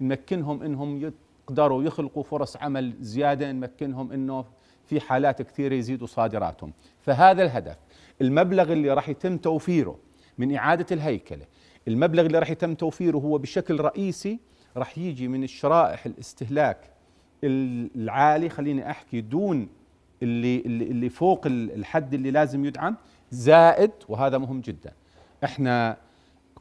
نمكنهم 0.00 0.62
إنهم 0.62 1.12
يقدروا 1.48 1.82
يخلقوا 1.82 2.22
فرص 2.22 2.56
عمل 2.56 2.92
زيادة 3.00 3.52
نمكنهم 3.52 4.12
إنه 4.12 4.44
في 4.86 5.00
حالات 5.00 5.42
كثيرة 5.42 5.74
يزيدوا 5.74 6.06
صادراتهم. 6.06 6.72
فهذا 7.00 7.42
الهدف. 7.42 7.76
المبلغ 8.20 8.72
اللي 8.72 8.90
راح 8.94 9.08
يتم 9.08 9.36
توفيره 9.38 9.98
من 10.38 10.54
إعادة 10.56 10.86
الهيكلة 10.92 11.46
المبلغ 11.88 12.26
اللي 12.26 12.38
راح 12.38 12.50
يتم 12.50 12.74
توفيره 12.74 13.18
هو 13.18 13.38
بشكل 13.38 13.80
رئيسي 13.80 14.38
راح 14.76 14.98
يجي 14.98 15.28
من 15.28 15.44
الشرائح 15.44 16.06
الاستهلاك 16.06 16.90
العالي 17.44 18.48
خليني 18.48 18.90
أحكي 18.90 19.20
دون 19.20 19.68
اللي 20.22 20.60
اللي, 20.60 21.08
فوق 21.08 21.46
ال- 21.46 21.70
الحد 21.74 22.14
اللي 22.14 22.30
لازم 22.30 22.64
يدعم 22.64 22.96
زائد 23.30 23.90
وهذا 24.08 24.38
مهم 24.38 24.60
جدا 24.60 24.92
إحنا 25.44 25.96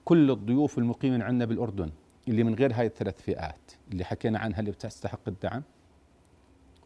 كل 0.06 0.32
الضيوف 0.32 0.78
المقيمين 0.78 1.22
عندنا 1.22 1.46
بالأردن 1.46 1.92
اللي 2.28 2.44
من 2.44 2.56
غير 2.56 2.74
هاي 2.74 2.86
الثلاث 2.86 3.22
فئات 3.22 3.72
اللي 3.92 4.04
حكينا 4.04 4.39
عنها 4.39 4.60
اللي 4.60 4.72
بتستحق 4.72 5.20
الدعم 5.28 5.63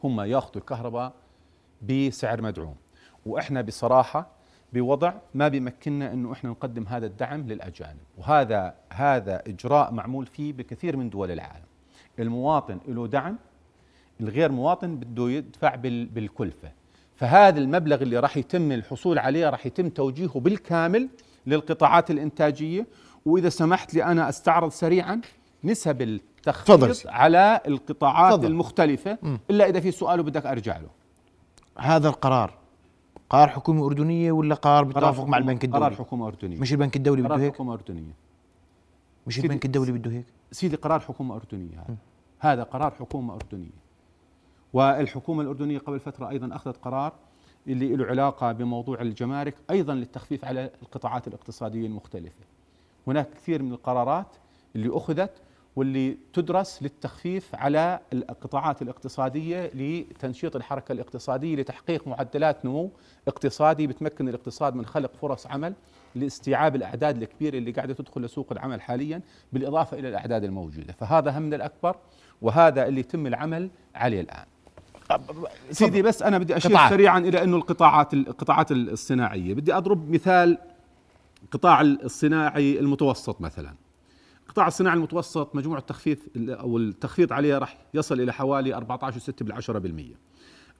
هم 0.03 0.21
ياخذوا 0.21 0.57
الكهرباء 0.57 1.13
بسعر 1.81 2.41
مدعوم. 2.41 2.75
وإحنا 3.25 3.61
بصراحة 3.61 4.36
بوضع 4.73 5.13
ما 5.33 5.47
بيمكننا 5.47 6.13
إنه 6.13 6.33
إحنا 6.33 6.49
نقدم 6.49 6.87
هذا 6.87 7.05
الدعم 7.05 7.41
للأجانب. 7.47 7.97
وهذا 8.17 8.73
هذا 8.93 9.41
إجراء 9.47 9.93
معمول 9.93 10.25
فيه 10.25 10.53
بكثير 10.53 10.97
من 10.97 11.09
دول 11.09 11.31
العالم. 11.31 11.65
المواطن 12.19 12.79
له 12.87 13.07
دعم 13.07 13.37
الغير 14.21 14.51
مواطن 14.51 14.95
بده 14.95 15.29
يدفع 15.29 15.75
بال- 15.75 16.05
بالكلفة. 16.05 16.71
فهذا 17.15 17.59
المبلغ 17.59 18.01
اللي 18.01 18.19
راح 18.19 18.37
يتم 18.37 18.71
الحصول 18.71 19.19
عليه 19.19 19.49
راح 19.49 19.65
يتم 19.65 19.89
توجيهه 19.89 20.39
بالكامل 20.39 21.09
للقطاعات 21.47 22.11
الإنتاجية. 22.11 22.87
وإذا 23.25 23.49
سمحت 23.49 23.93
لي 23.93 24.03
أنا 24.03 24.29
أستعرض 24.29 24.71
سريعا 24.71 25.21
نسب 25.63 26.01
التخفيض. 26.01 26.93
على 27.05 27.61
القطاعات 27.67 28.33
تفضل. 28.33 28.47
المختلفة 28.47 29.17
إلا 29.49 29.69
إذا 29.69 29.79
في 29.79 29.91
سؤال 29.91 30.19
وبدك 30.19 30.45
أرجع 30.45 30.77
له. 30.77 30.89
هذا 31.77 32.07
القرار. 32.07 32.53
قرار 33.29 33.47
حكومة 33.47 33.85
أردنية 33.85 34.31
ولا 34.31 34.55
قرار 34.55 34.83
بالتوافق 34.83 35.25
مع 35.25 35.37
البنك 35.37 35.65
قرار 35.65 35.75
الدولي 35.75 35.95
حكومة 35.95 36.27
أردنية. 36.27 36.59
مش 36.59 36.73
البنك 36.73 36.95
الدولي 36.95 37.21
بده 37.21 37.29
قرار 37.29 37.41
هيك؟ 37.43 37.53
حكومة 37.53 37.73
أردنية. 37.73 38.13
مش 39.27 39.39
البنك 39.39 39.65
الدولي 39.65 39.91
بده 39.91 40.11
هيك؟ 40.11 40.25
سيدي 40.51 40.75
قرار 40.75 40.99
حكومة 40.99 41.35
أردنية 41.35 41.79
هذا. 41.79 41.97
هذا 42.39 42.63
قرار 42.63 42.91
حكومة 42.91 43.33
أردنية. 43.33 43.87
والحكومة 44.73 45.41
الأردنية 45.41 45.77
قبل 45.77 45.99
فترة 45.99 46.29
أيضا 46.29 46.55
أخذت 46.55 46.77
قرار 46.77 47.13
اللي 47.67 47.95
له 47.95 48.05
علاقة 48.05 48.51
بموضوع 48.51 49.01
الجمارك 49.01 49.55
أيضا 49.71 49.93
للتخفيف 49.93 50.45
على 50.45 50.71
القطاعات 50.81 51.27
الاقتصادية 51.27 51.85
المختلفة. 51.85 52.45
هناك 53.07 53.29
كثير 53.29 53.63
من 53.63 53.73
القرارات 53.73 54.35
اللي 54.75 54.97
أخذت 54.97 55.41
واللي 55.77 56.17
تدرس 56.33 56.83
للتخفيف 56.83 57.55
على 57.55 57.99
القطاعات 58.13 58.81
الاقتصادية 58.81 59.71
لتنشيط 59.73 60.55
الحركة 60.55 60.91
الاقتصادية 60.91 61.55
لتحقيق 61.55 62.07
معدلات 62.07 62.65
نمو 62.65 62.91
اقتصادي 63.27 63.87
بتمكن 63.87 64.29
الاقتصاد 64.29 64.75
من 64.75 64.85
خلق 64.85 65.11
فرص 65.21 65.47
عمل 65.47 65.73
لاستيعاب 66.15 66.75
الأعداد 66.75 67.21
الكبيرة 67.21 67.57
اللي 67.57 67.71
قاعدة 67.71 67.93
تدخل 67.93 68.21
لسوق 68.21 68.47
العمل 68.51 68.81
حاليا 68.81 69.21
بالإضافة 69.53 69.99
إلى 69.99 70.09
الأعداد 70.09 70.43
الموجودة، 70.43 70.93
فهذا 70.93 71.37
همنا 71.37 71.55
الأكبر 71.55 71.95
وهذا 72.41 72.87
اللي 72.87 72.99
يتم 72.99 73.27
العمل 73.27 73.69
عليه 73.95 74.21
الآن. 74.21 74.45
سيدي 75.71 76.01
بس 76.01 76.23
أنا 76.23 76.37
بدي 76.37 76.57
أشير. 76.57 76.89
سريعا 76.89 77.19
إلى 77.19 77.43
إنه 77.43 77.57
القطاعات 77.57 78.13
القطاعات 78.13 78.71
الصناعية، 78.71 79.53
بدي 79.53 79.73
أضرب 79.73 80.09
مثال 80.09 80.57
قطاع 81.51 81.81
الصناعي 81.81 82.79
المتوسط 82.79 83.41
مثلا. 83.41 83.73
القطاع 84.47 84.67
الصناعي 84.67 84.95
المتوسط 84.97 85.55
مجموع 85.55 85.77
التخفيف 85.77 86.29
أو 86.37 86.77
التخفيض 86.77 87.33
عليه 87.33 87.57
راح 87.57 87.77
يصل 87.93 88.21
إلى 88.21 88.33
حوالي 88.33 88.75
14.6% 88.75 90.17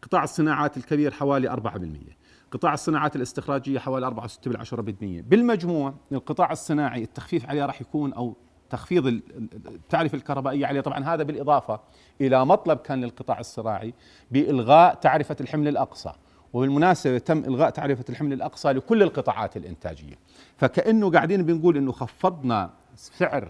قطاع 0.02 0.24
الصناعات 0.24 0.78
الكبير 0.78 1.12
حوالي 1.12 1.50
4% 1.50 2.14
قطاع 2.52 2.74
الصناعات 2.74 3.16
الاستخراجية 3.16 3.80
حوالي 3.80 4.12
4.6% 4.12 4.84
بالمجموع 5.02 5.94
القطاع 6.12 6.52
الصناعي 6.52 7.04
التخفيف 7.04 7.50
عليه 7.50 7.66
راح 7.66 7.82
يكون 7.82 8.14
أو 8.14 8.36
تخفيض 8.70 9.08
ال- 9.08 9.22
ال- 9.38 9.50
التعرفة 9.68 10.16
الكهربائية 10.16 10.66
عليه 10.66 10.82
طبعا 10.82 11.04
هذا 11.04 11.24
بالإضافة 11.24 11.80
إلى 12.22 12.46
مطلب 12.46 12.78
كان 12.78 13.02
للقطاع 13.02 13.40
الصناعي 13.40 13.94
بإلغاء 14.32 14.96
تعرفة 14.96 15.36
الحمل 15.42 15.68
الأقصى. 15.68 16.12
وبالمناسبة 16.54 17.18
تم 17.18 17.38
إلغاء 17.38 17.70
تعرفة 17.70 18.06
الحمل 18.10 18.34
الأقصى 18.34 18.72
لكل 18.72 19.04
القطاعات 19.04 19.58
الإنتاجية. 19.58 20.16
فكأنه 20.58 21.12
قاعدين 21.12 21.44
بنقول 21.44 21.78
إنه 21.78 21.92
خفضنا 21.92 22.74
سعر 22.98 23.48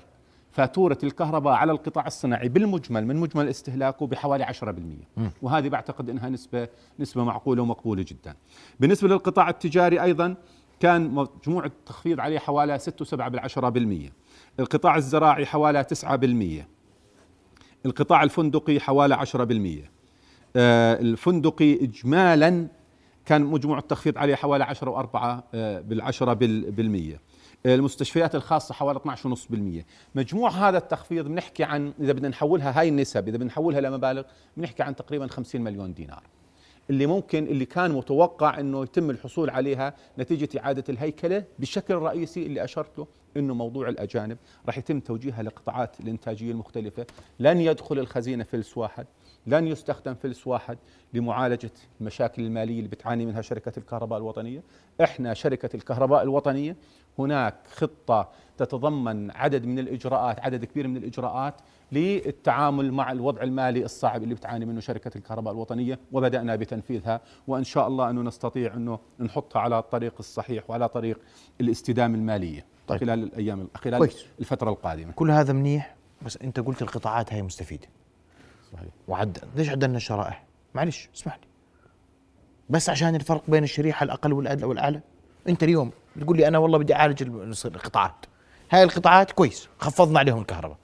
فاتورة 0.52 0.98
الكهرباء 1.04 1.54
على 1.54 1.72
القطاع 1.72 2.08
الصناعي 2.08 2.50
بالمجمل 2.50 3.06
من 3.08 3.16
مجمل 3.16 3.48
استهلاكه 3.50 4.08
بحوالي 4.08 4.46
10% 4.46 5.22
وهذه 5.42 5.70
بعتقد 5.70 6.10
إنها 6.10 6.30
نسبة 6.30 6.68
نسبة 7.00 7.24
معقولة 7.24 7.62
ومقبولة 7.62 8.06
جدا. 8.08 8.36
بالنسبة 8.80 9.08
للقطاع 9.08 9.50
التجاري 9.50 10.02
أيضا 10.04 10.36
كان 10.80 11.10
مجموع 11.10 11.66
التخفيض 11.66 12.20
عليه 12.20 12.40
حوالي 12.40 12.80
6 12.80 13.06
و7 13.06 13.14
بالعشرة 13.28 13.70
بالمية. 13.70 14.14
القطاع 14.60 14.96
الزراعي 14.96 15.46
حوالي 15.46 15.84
9 15.84 16.16
بالمية. 16.16 16.68
القطاع 17.86 18.24
الفندقي 18.24 18.80
حوالي 18.80 19.16
10 19.16 19.44
بالمية. 19.44 19.92
آه، 20.56 21.00
الفندقي 21.02 21.74
اجمالا 21.84 22.68
كان 23.26 23.42
مجموع 23.44 23.78
التخفيض 23.78 24.18
عليه 24.18 24.36
حوالي 24.36 24.64
10 24.64 24.92
و4 25.04 25.18
بالعشرة 25.82 26.34
بال- 26.34 26.72
بالمية. 26.72 27.16
آه، 27.16 27.20
المستشفيات 27.66 28.36
الخاصة 28.36 28.74
حوالي 28.74 29.00
12.5% 29.00 29.84
مجموع 30.16 30.50
هذا 30.50 30.78
التخفيض 30.78 31.26
بنحكي 31.28 31.64
عن 31.64 31.94
إذا 32.00 32.14
بدنا 32.14 32.30
نحولها 32.30 32.80
هاي 32.80 32.90
النسب 32.90 33.28
إذا 33.28 33.38
بدنا 33.38 33.48
نحولها 33.48 33.82
لمبالغ 33.82 34.24
بنحكي 34.58 34.84
عن 34.84 34.96
تقريبا 34.96 35.28
50 35.28 35.62
مليون 35.62 35.94
دينار. 35.94 36.24
اللي 36.90 37.06
ممكن 37.06 37.48
اللي 37.48 37.66
كان 37.66 37.92
متوقع 37.92 38.60
إنه 38.60 38.84
يتم 38.84 39.10
الحصول 39.10 39.50
عليها 39.50 39.94
نتيجة 40.20 40.60
إعادة 40.60 40.84
الهيكلة 40.90 41.44
بشكل 41.60 41.94
رئيسي 41.96 42.46
اللي 42.46 42.64
اشرت 42.64 43.00
له 43.00 43.08
إنه 43.38 43.54
موضوع 43.54 43.90
الأجانب 43.90 44.38
راح 44.66 44.78
يتم 44.78 45.00
توجيهها 45.00 45.44
لقطاعات 45.44 46.00
الإنتاجية 46.00 46.52
المختلفة. 46.52 47.06
لن 47.40 47.62
يدخل 47.62 48.00
الخزينة 48.00 48.44
فلس 48.44 48.78
واحد 48.78 49.06
لن 49.48 49.68
يستخدم 49.68 50.14
فلس 50.14 50.48
واحد 50.48 50.78
لمعالجة 51.14 51.72
المشاكل 52.02 52.42
المالية 52.42 52.78
اللي 52.78 52.90
بتعاني 52.90 53.26
منها 53.26 53.42
شركة 53.42 53.74
الكهرباء 53.78 54.20
الوطنية. 54.20 54.64
إحنا 55.04 55.34
شركة 55.34 55.70
الكهرباء 55.76 56.24
الوطنية 56.24 56.76
هناك 57.20 57.56
خطة 57.76 58.30
تتضمن 58.58 59.32
عدد 59.32 59.66
من 59.66 59.80
الإجراءات 59.80 60.40
عدد 60.40 60.66
كبير 60.66 60.88
من 60.88 60.98
الإجراءات 60.98 61.54
للتعامل 61.92 62.92
مع 62.92 63.12
الوضع 63.12 63.42
المالي 63.42 63.86
الصعب 63.86 64.24
اللي 64.24 64.36
بتعاني 64.36 64.66
منه 64.66 64.80
شركة 64.80 65.18
الكهرباء 65.18 65.54
الوطنية 65.54 66.00
وبدأنا 66.12 66.56
بتنفيذها 66.56 67.22
وإن 67.48 67.64
شاء 67.64 67.88
الله 67.88 68.10
أنه 68.10 68.22
نستطيع 68.22 68.74
أنه 68.74 69.00
نحطها 69.20 69.60
على 69.60 69.80
الطريق 69.80 70.14
الصحيح 70.20 70.70
وعلى 70.70 70.90
طريق 70.90 71.20
الاستدامة 71.62 72.16
المالية 72.16 72.66
طيب. 72.88 73.00
خلال 73.00 73.24
الأيام 73.24 73.68
خلال 73.76 73.98
كويس. 73.98 74.26
الفترة 74.40 74.70
القادمة. 74.70 75.12
كل 75.12 75.32
هذا 75.32 75.54
منيح؟ 75.54 75.96
بس 76.26 76.38
أنت 76.38 76.60
قلت 76.60 76.82
القطاعات 76.82 77.34
هاي 77.34 77.42
مستفيدة. 77.42 77.88
صحيح. 78.74 78.90
وعد 79.08 79.38
ليش 79.56 79.70
عدلنا 79.70 79.98
الشرائح؟ 79.98 80.44
معلش 80.76 81.10
اسمح 81.16 81.36
لي. 81.36 81.48
بس 82.70 82.90
عشان 82.90 83.16
الفرق 83.16 83.44
بين 83.48 83.64
الشريحة 83.64 84.04
الأقل 84.04 84.34
والأعلى؟ 84.34 85.02
أنت 85.50 85.64
اليوم 85.64 85.92
بتقول 86.18 86.38
لي 86.38 86.48
أنا 86.48 86.58
والله 86.58 86.78
بدي 86.78 86.96
أعالج 86.96 87.24
ال- 87.24 87.54
القطاعات. 87.66 88.26
هاي 88.72 88.84
القطاعات 88.84 89.32
كويس 89.32 89.70
خفضنا 89.80 90.20
عليهم 90.20 90.42
الكهرباء. 90.42 90.78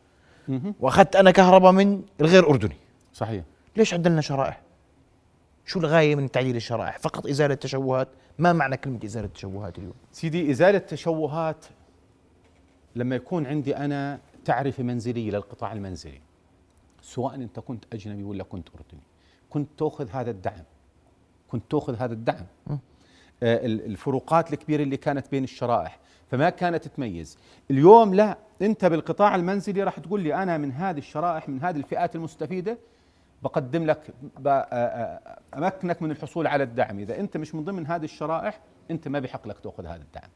وأخذت 0.80 1.16
أنا 1.16 1.32
كهرباء 1.32 1.72
من 1.72 2.02
الغير 2.22 2.50
أردني. 2.50 2.76
صحيح. 3.14 3.44
ليش 3.78 3.94
عدلنا 3.94 4.22
شرائح؟ 4.22 4.62
شو 5.66 5.80
الغاية 5.80 6.16
من 6.16 6.32
تعديل 6.32 6.56
الشرائح؟ 6.56 6.98
فقط 7.00 7.28
إزالة 7.28 7.56
تشوهات 7.56 8.08
ما 8.40 8.54
معنى 8.54 8.78
كلمة 8.78 9.00
إزالة 9.06 9.28
تشوهات 9.28 9.78
اليوم؟ 9.78 9.94
سيدي 10.12 10.52
إزالة 10.52 10.78
تشوهات 10.78 11.66
لما 12.96 13.16
يكون 13.16 13.46
عندي 13.48 13.78
أنا 13.78 14.20
تعرفة 14.46 14.84
منزلية 14.84 15.32
للقطاع 15.32 15.74
المنزلي 15.74 16.22
سواء 17.02 17.36
أنت 17.36 17.60
كنت 17.60 17.86
أجنبي 17.94 18.24
ولا 18.24 18.44
كنت 18.44 18.70
أردني 18.70 19.02
كنت 19.50 19.70
تأخذ 19.78 20.10
هذا 20.12 20.32
الدعم. 20.32 20.64
كنت 21.48 21.64
تأخذ 21.72 21.96
هذا 21.96 22.14
الدعم. 22.14 22.46
ال- 22.70 22.78
الفروقات 23.44 24.54
الكبيرة 24.54 24.84
اللي 24.84 24.98
كانت 24.98 25.32
بين 25.32 25.44
الشرائح. 25.44 26.00
فما 26.32 26.50
كانت 26.50 26.88
تميز. 26.88 27.38
اليوم 27.72 28.14
لا. 28.14 28.38
انت 28.62 28.86
بالقطاع 28.86 29.36
المنزلي 29.36 29.84
راح 29.84 30.00
تقول 30.00 30.22
لي 30.22 30.36
أنا 30.36 30.58
من 30.58 30.72
هذه 30.72 30.98
الشرائح 30.98 31.50
من 31.50 31.62
هذه 31.62 31.78
الفئات 31.78 32.16
المستفيدة 32.16 32.78
بقدم 33.44 33.86
لك 33.86 34.02
ب- 34.40 34.48
آه، 34.48 34.52
آه، 34.72 35.40
أمكنك 35.58 36.02
من 36.02 36.12
الحصول 36.12 36.48
على 36.48 36.64
الدعم. 36.64 37.00
إذا 37.00 37.20
أنت 37.20 37.38
مش 37.38 37.56
من 37.56 37.64
ضمن 37.64 37.88
هذه 37.88 38.04
الشرائح 38.04 38.60
أنت 38.92 39.08
ما 39.08 39.20
بحق 39.20 39.48
لك 39.48 39.60
تأخذ 39.60 39.86
هذا 39.86 40.02
الدعم. 40.02 40.30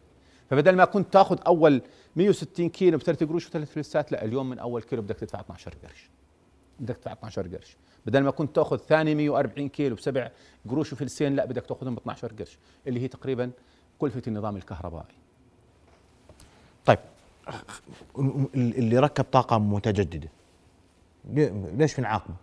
فبدل 0.50 0.76
ما 0.76 0.86
كنت 0.86 1.13
تأخذ 1.13 1.38
أول 1.48 1.82
160 2.15 2.70
كيلو 2.70 2.98
بثلاث 2.98 3.24
قروش 3.24 3.48
وثلاث 3.48 3.72
فلسات 3.72 4.12
لا 4.12 4.26
اليوم 4.26 4.50
من 4.50 4.60
أول 4.60 4.82
كيلو 4.82 5.02
بدك 5.02 5.15
تدفع 5.15 5.39
12 5.39 5.74
قرش. 5.84 6.10
بدك 6.80 6.96
تدفع 6.98 7.13
12 7.13 7.48
قرش. 7.56 7.78
بدل 8.06 8.24
ما 8.24 8.32
كنت 8.32 8.56
تاخذ 8.56 8.78
ثاني 8.78 9.16
140 9.16 9.70
كيلو 9.70 9.96
بسبع 9.96 10.32
قروش 10.70 10.94
وفلسين 10.94 11.36
لا 11.36 11.46
بدك 11.46 11.66
تاخذهم 11.66 11.96
ب 11.96 11.98
12 11.98 12.34
قرش 12.40 12.58
اللي 12.88 13.00
هي 13.00 13.08
تقريبا 13.08 13.52
كلفة 14.00 14.22
النظام 14.28 14.56
الكهربائي. 14.58 15.16
طيب 16.86 17.00
اللي 18.56 19.00
ركب 19.00 19.24
طاقة 19.24 19.58
متجددة 19.58 20.30
ليش 21.78 21.96
بنعاقبه 21.98 22.36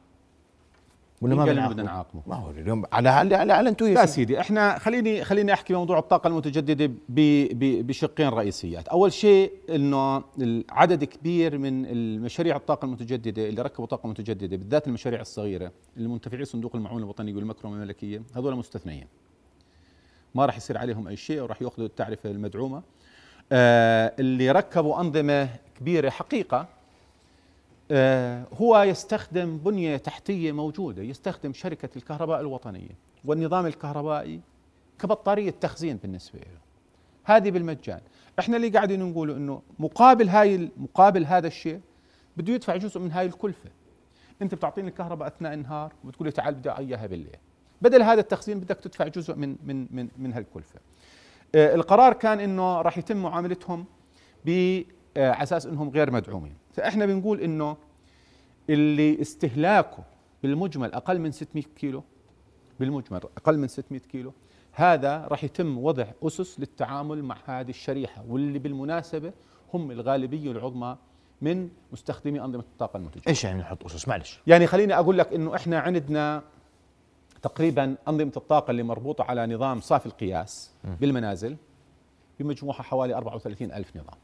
ولا 1.20 1.34
ما 1.34 1.44
بدنا 1.44 1.82
نعاقبه؟ 1.82 2.22
ما 2.26 2.36
هو 2.36 2.50
اليوم 2.50 2.84
على 2.92 3.08
على 3.08 3.34
على, 3.36 3.68
أنتم 3.68 3.86
لا 3.86 4.06
سيدي 4.06 4.40
إحنا 4.40 4.78
خليني 4.78 5.24
خليني 5.24 5.52
أحكي 5.52 5.74
موضوع 5.74 5.98
الطاقة 5.98 6.28
المتجددة 6.28 6.86
ب- 6.86 6.94
ب- 7.08 7.86
بشقين 7.86 8.28
رئيسيات، 8.28 8.88
أول 8.88 9.12
شيء 9.12 9.52
إنه 9.70 10.24
عدد 10.70 11.04
كبير 11.04 11.58
من 11.58 11.86
المشاريع 11.86 12.56
الطاقة 12.56 12.86
المتجددة 12.86 13.48
اللي 13.48 13.62
ركبوا 13.62 13.86
طاقة 13.86 14.08
متجددة 14.08 14.56
بالذات 14.56 14.86
المشاريع 14.88 15.20
الصغيرة 15.20 15.72
المنتفعي 15.96 16.44
صندوق 16.44 16.76
المعونة 16.76 17.04
الوطني 17.04 17.34
والمكرمه 17.34 17.74
الملكيه 17.74 18.22
هذول 18.36 18.56
مستثنيين. 18.56 19.06
ما 20.34 20.46
راح 20.46 20.56
يصير 20.56 20.78
عليهم 20.78 21.08
أي 21.08 21.16
شيء 21.16 21.42
وراح 21.42 21.62
يأخذوا 21.62 21.86
التعرفة 21.86 22.30
المدعومة. 22.30 22.82
آه، 23.52 24.12
اللي 24.18 24.50
ركبوا 24.50 25.00
أنظمة 25.00 25.48
كبيرة 25.80 26.10
حقيقة 26.10 26.68
هو 28.60 28.82
يستخدم 28.82 29.58
بنية 29.58 29.96
تحتية 29.96 30.52
موجودة 30.52 31.02
يستخدم 31.02 31.52
شركة 31.52 31.88
الكهرباء 31.96 32.40
الوطنية 32.40 32.98
والنظام 33.24 33.66
الكهربائي 33.66 34.40
كبطارية 34.98 35.50
تخزين 35.50 35.96
بالنسبة 35.96 36.38
له. 36.38 36.58
هذه 37.24 37.50
بالمجان. 37.50 38.00
إحنا 38.38 38.56
اللي 38.56 38.68
قاعدين 38.68 39.02
نقوله 39.02 39.36
إنه 39.36 39.62
مقابل 39.78 40.28
هاي 40.28 40.70
مقابل 40.76 41.24
هذا 41.24 41.46
الشيء 41.46 41.80
بده 42.36 42.52
يدفع 42.52 42.76
جزء 42.76 43.00
من 43.00 43.12
هاي 43.12 43.26
الكلفة. 43.26 43.70
أنت 44.42 44.54
بتعطيني 44.54 44.88
الكهرباء 44.88 45.28
أثناء 45.28 45.54
النهار 45.54 45.92
وبتقول 46.04 46.28
لي 46.28 46.32
تعال 46.32 46.54
بدي 46.54 46.70
اياها 46.70 47.06
بالليل. 47.06 47.36
بدل 47.82 48.02
هذا 48.02 48.20
التخزين 48.20 48.60
بدك 48.60 48.76
تدفع 48.76 49.08
جزء 49.08 49.34
من 49.34 49.56
من 49.64 49.86
من 49.90 50.08
من 50.18 50.32
هالكلفة. 50.32 50.80
آه، 51.54 51.74
القرار 51.74 52.12
كان 52.12 52.40
إنه 52.40 52.80
راح 52.80 52.98
يتم 52.98 53.16
معاملتهم 53.16 53.84
آه، 54.48 55.30
على 55.30 55.42
أساس 55.42 55.66
إنهم 55.66 55.88
غير 55.88 56.10
مدعومين. 56.10 56.63
فإحنا 56.74 57.06
بنقول 57.06 57.40
إنه 57.40 57.76
اللي 58.70 59.20
استهلاكه 59.20 60.04
بالمجمل 60.42 60.94
أقل 60.94 61.20
من 61.20 61.32
600 61.32 61.64
كيلو 61.76 62.02
بالمجمل 62.80 63.20
أقل 63.36 63.58
من 63.58 63.68
600 63.68 64.00
كيلو 64.00 64.32
هذا 64.72 65.26
راح 65.26 65.44
يتم 65.44 65.78
وضع 65.78 66.06
أسس 66.22 66.60
للتعامل 66.60 67.24
مع 67.24 67.36
هذه 67.46 67.70
الشريحة 67.70 68.24
واللي 68.28 68.58
بالمناسبة 68.58 69.32
هم 69.74 69.90
الغالبية 69.90 70.50
العظمى 70.50 70.96
من 71.42 71.68
مستخدمي 71.92 72.40
أنظمة 72.40 72.64
الطاقة 72.72 72.96
المنتجة. 72.96 73.22
إيش 73.28 73.44
يعني 73.44 73.60
نحط 73.60 73.84
أسس؟ 73.84 74.08
معلش. 74.08 74.40
يعني 74.46 74.66
خليني 74.66 74.94
أقول 74.94 75.18
لك 75.18 75.32
إنه 75.32 75.54
إحنا 75.54 75.78
عندنا 75.78 76.42
تقريبا 77.42 77.96
أنظمة 78.08 78.32
الطاقة 78.36 78.70
اللي 78.70 78.82
مربوطة 78.82 79.24
على 79.24 79.46
نظام 79.46 79.80
صافي 79.80 80.06
القياس 80.06 80.70
بالمنازل 81.00 81.56
بمجموعها 82.40 82.82
حوالي 82.82 83.14
34 83.14 83.72
ألف 83.72 83.96
نظام. 83.96 84.16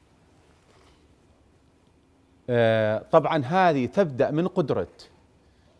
طبعا 3.10 3.44
هذه 3.44 3.86
تبدأ 3.86 4.30
من 4.30 4.48
قدرة 4.48 4.88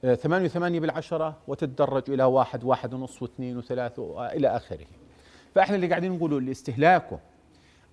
آه، 0.05 0.15
ثمانية 0.15 0.45
وثمانية 0.45 0.81
بالعشرة 0.81 1.37
وتتدرج 1.49 2.11
إلى 2.11 2.25
واحد 2.25 2.65
واحد 2.65 2.95
ونص 2.95 3.23
واثنين 3.23 3.57
وثلاث 3.57 3.99
إلى 4.19 4.49
آخره. 4.57 4.87
فإحنا 5.55 5.77
اللي 5.77 5.87
قاعدين 5.87 6.13
نقوله 6.13 6.39
اللي 6.39 6.51
استهلاكه 6.51 7.19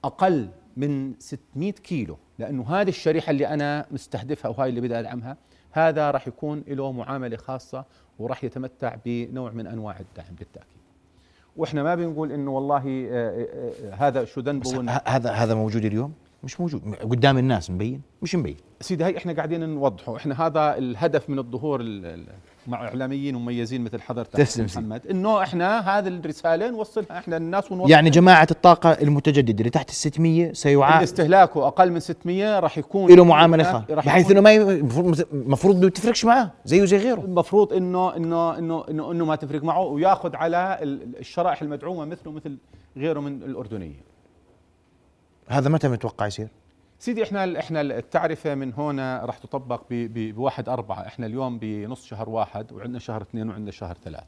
أقل 0.04 0.50
من 0.78 1.14
600 1.20 1.72
كيلو 1.72 2.18
لأنه 2.40 2.70
هذه 2.70 2.90
الشريحة 2.90 3.32
اللي 3.32 3.48
أنا 3.48 3.86
مستهدفها 3.92 4.50
وهاي 4.50 4.70
اللي 4.70 4.82
بدي 4.82 5.00
أدعمها 5.00 5.38
هذا 5.72 6.12
راح 6.12 6.28
يكون 6.28 6.64
له 6.68 6.92
معاملة 6.92 7.38
خاصة 7.38 7.86
وراح 8.20 8.44
يتمتع 8.44 8.96
بنوع 9.06 9.52
من 9.52 9.68
أنواع 9.68 10.00
الدعم 10.00 10.36
بالتأكيد. 10.40 10.78
وإحنا 11.56 11.84
ما 11.84 11.96
بنقول 11.96 12.32
إنه 12.32 12.52
والله 12.52 13.08
آه، 13.12 13.12
آه، 13.12 13.72
آه، 13.92 13.94
هذا 13.94 14.26
شو 14.26 14.42
ذنبه؟ 14.42 15.00
هذا 15.06 15.32
هذا 15.32 15.56
موجود 15.56 15.86
اليوم؟ 15.86 16.14
مش 16.48 16.60
موجود. 16.62 16.82
قدام 17.12 17.38
الناس 17.38 17.72
مبين؟ 17.72 18.02
مش 18.22 18.36
مبين. 18.36 18.56
سيدي 18.82 19.06
هي 19.06 19.18
إحنا 19.18 19.34
قاعدين 19.34 19.70
نوضحه. 19.70 20.16
إحنا 20.16 20.46
هذا 20.48 20.78
الهدف 20.78 21.30
من 21.30 21.40
الظهور 21.40 21.82
ال- 21.82 22.06
ال- 22.06 22.26
مع 22.68 22.88
إعلاميين 22.88 23.36
مميزين 23.36 23.84
مثل 23.84 24.02
حضرتك 24.02 24.34
تسلم 24.34 24.66
محمد 24.66 25.08
إنه 25.08 25.44
إحنا 25.44 25.80
هذه 25.80 26.08
الرسالة 26.08 26.70
نوصلها. 26.70 27.18
إحنا 27.18 27.36
للناس 27.36 27.72
ونوضح 27.72 27.90
يعني 27.90 28.10
جماعة 28.10 28.48
الطاقة 28.52 28.92
المتجددة 28.92 29.60
اللي 29.60 29.70
تحت 29.70 29.90
ال 29.90 29.96
600 29.96 30.44
اللي 30.44 30.54
سيعاد 30.54 31.04
استهلاكه 31.04 31.68
أقل 31.68 31.92
من 31.92 32.00
600 32.00 32.60
راح 32.60 32.78
يكون 32.78 33.12
له 33.16 33.24
معاملة 33.26 33.64
خاصة. 33.64 33.96
بحيث 33.96 34.32
إنه 34.32 34.42
ما 34.42 34.56
المفروض 34.56 35.76
انه 35.76 35.90
تفرقش 35.90 36.26
معاه 36.26 36.52
زيه 36.66 36.86
زي 36.86 36.98
غيره. 36.98 37.22
المفروض 37.22 37.74
انه 37.74 38.16
انه 38.16 38.58
انه 38.58 38.84
انه, 38.90 39.12
إنه 39.12 39.26
ما 39.26 39.36
تفرق 39.36 39.64
معه 39.64 39.80
وياخذ 39.82 40.36
على 40.36 40.80
ال- 40.82 41.20
الشرائح 41.20 41.62
المدعومة 41.62 42.06
مثله 42.06 42.32
مثل 42.32 42.58
غيره 42.98 43.20
من 43.20 43.44
الاردنيه 43.44 44.07
هذا 45.48 45.70
متى 45.70 45.88
متوقع 45.88 46.28
يصير؟ 46.28 46.48
سيدي 47.00 47.24
إحنا 47.24 47.60
إحنا 47.60 47.82
التعرفة 47.82 48.56
من 48.56 48.74
هنا 48.74 49.26
راح 49.26 49.38
تطبق 49.38 49.82
بواحد 49.90 50.70
أربعة. 50.70 51.08
إحنا 51.08 51.26
اليوم 51.26 51.60
بنص 51.60 52.06
شهر 52.06 52.30
واحد 52.30 52.72
وعندنا 52.72 53.00
شهر 53.00 53.22
اثنين 53.22 53.50
وعندنا 53.50 53.72
شهر 53.72 53.98
ثلاث. 54.04 54.24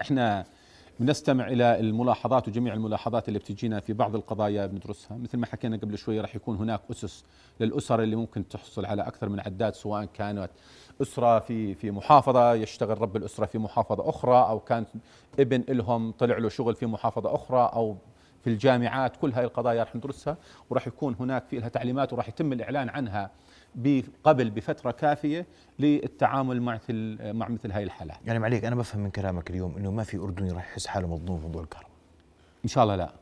إحنا 0.00 0.44
بنستمع 1.00 1.48
إلى 1.48 1.80
الملاحظات 1.80 2.48
وجميع 2.48 2.74
الملاحظات 2.74 3.28
اللي 3.28 3.38
بتجينا 3.38 3.80
في 3.80 3.92
بعض 3.92 4.14
القضايا 4.14 4.66
بندرسها. 4.66 5.16
مثل 5.16 5.38
ما 5.38 5.46
حكينا 5.46 5.76
قبل 5.76 5.98
شوي 5.98 6.20
راح 6.20 6.36
يكون 6.36 6.56
هناك 6.56 6.80
أسس 6.90 7.24
للأسر 7.60 8.02
اللي 8.02 8.16
ممكن 8.16 8.48
تحصل 8.48 8.86
على 8.86 9.02
أكثر 9.02 9.28
من 9.28 9.40
عداد 9.40 9.74
سواء 9.74 10.04
كانت 10.04 10.50
أسرة 11.02 11.38
في 11.38 11.74
في 11.74 11.90
محافظة 11.90 12.54
يشتغل 12.54 13.02
رب 13.02 13.16
الأسرة 13.16 13.46
في 13.46 13.58
محافظة 13.58 14.08
أخرى 14.08 14.36
أو 14.36 14.60
كان 14.60 14.84
ابن 15.40 15.64
لهم 15.68 16.12
طلع 16.12 16.38
له 16.38 16.48
شغل 16.48 16.74
في 16.74 16.86
محافظة 16.86 17.34
أخرى 17.34 17.70
أو 17.74 17.96
في 18.44 18.50
الجامعات 18.50 19.16
كل 19.16 19.32
هاي 19.32 19.44
القضايا 19.44 19.82
رح 19.82 19.96
ندرسها 19.96 20.36
وراح 20.70 20.86
يكون 20.86 21.16
هناك 21.20 21.44
في 21.46 21.58
لها 21.58 21.68
تعليمات 21.68 22.12
وراح 22.12 22.28
يتم 22.28 22.52
الإعلان 22.52 22.88
عنها 22.88 23.30
قبل 24.24 24.50
بفترة 24.50 24.90
كافية 24.90 25.46
للتعامل 25.78 26.62
مع 26.62 26.74
مثل 26.74 27.18
مع 27.32 27.48
مثل 27.48 27.72
هاي 27.72 27.82
الحالات. 27.82 28.16
يعني 28.26 28.38
معليك 28.38 28.64
أنا 28.64 28.76
بفهم 28.76 29.00
من 29.00 29.10
كلامك 29.10 29.50
اليوم 29.50 29.76
إنه 29.76 29.90
ما 29.90 30.02
في 30.04 30.16
أردني 30.16 30.50
راح 30.50 30.70
يحس 30.70 30.86
حاله 30.86 31.08
مظلوم 31.08 31.38
في 31.38 31.46
موضوع 31.46 31.62
الكهرباء. 31.62 31.90
إن 32.64 32.68
شاء 32.68 32.84
الله 32.84 32.96
لا. 32.96 33.12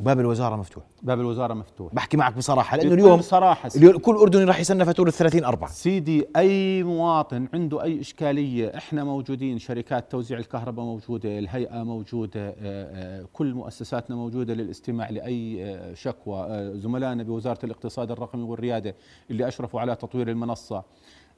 وباب 0.00 0.20
الوزارة 0.20 0.56
مفتوح. 0.56 0.84
باب 1.02 1.20
الوزارة 1.20 1.54
مفتوح. 1.54 1.94
بحكي 1.94 2.16
معك 2.16 2.36
بصراحة 2.36 2.76
لأنه 2.76 2.94
اليوم 2.94 3.20
سيدي, 3.68 3.86
اليوم 3.86 3.98
كل 4.00 4.16
أردني 4.16 4.44
راح 4.44 4.60
يستنى 4.60 4.84
فاتورة 4.84 5.10
30 5.10 5.44
4 5.44 5.70
سيدي 5.70 6.26
أي 6.36 6.82
مواطن 6.82 7.48
عنده 7.54 7.82
أي 7.82 8.00
إشكالية 8.00 8.76
إحنا 8.76 9.04
موجودين 9.04 9.58
شركات 9.58 10.10
توزيع 10.10 10.38
الكهرباء 10.38 10.84
موجودة 10.84 11.38
الهيئة 11.38 11.82
موجودة 11.82 12.48
آه، 12.48 12.54
آه، 12.60 13.26
كل 13.32 13.54
مؤسساتنا 13.54 14.16
موجودة 14.16 14.54
للاستماع 14.54 15.10
لأي 15.10 15.64
آه، 15.64 15.94
شكوى. 15.94 16.70
زملائنا 16.74 17.22
بوزارة 17.22 17.64
الاقتصاد 17.64 18.10
الرقمي 18.10 18.42
والريادة 18.42 18.94
اللي 19.30 19.48
أشرفوا 19.48 19.80
على 19.80 19.94
تطوير 19.96 20.28
المنصة. 20.30 20.84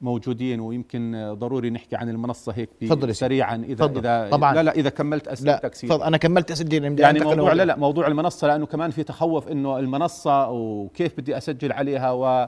موجودين 0.02 0.60
ويمكن 0.60 1.34
ضروري 1.38 1.70
نحكي 1.70 1.96
عن 1.96 2.08
المنصة 2.08 2.52
هيك. 2.52 2.70
سريعا 3.12 3.56
اذا 3.56 3.74
تفضل. 3.74 4.06
اذا 4.06 4.30
طبعاً. 4.30 4.54
لا 4.54 4.62
لا 4.62 4.72
إذا 4.72 4.88
كملت 4.88 5.26
لا 5.26 5.32
اسئلتك 5.32 5.74
تفضل 5.74 6.02
أنا 6.02 6.16
كملت 6.16 6.50
اسجل 6.50 6.90
بدي 6.90 7.02
يعني 7.02 7.20
موضوع. 7.20 7.52
لا 7.52 7.64
لا 7.64 7.76
موضوع 7.76 8.06
المنصة 8.06 8.46
لأنه 8.46 8.66
كمان 8.66 8.90
في 8.90 9.02
تخوف 9.02 9.48
إنه 9.48 9.78
المنصة 9.78 10.50
وكيف 10.50 11.16
بدي 11.18 11.36
أسجل 11.36 11.72
عليها 11.72 12.38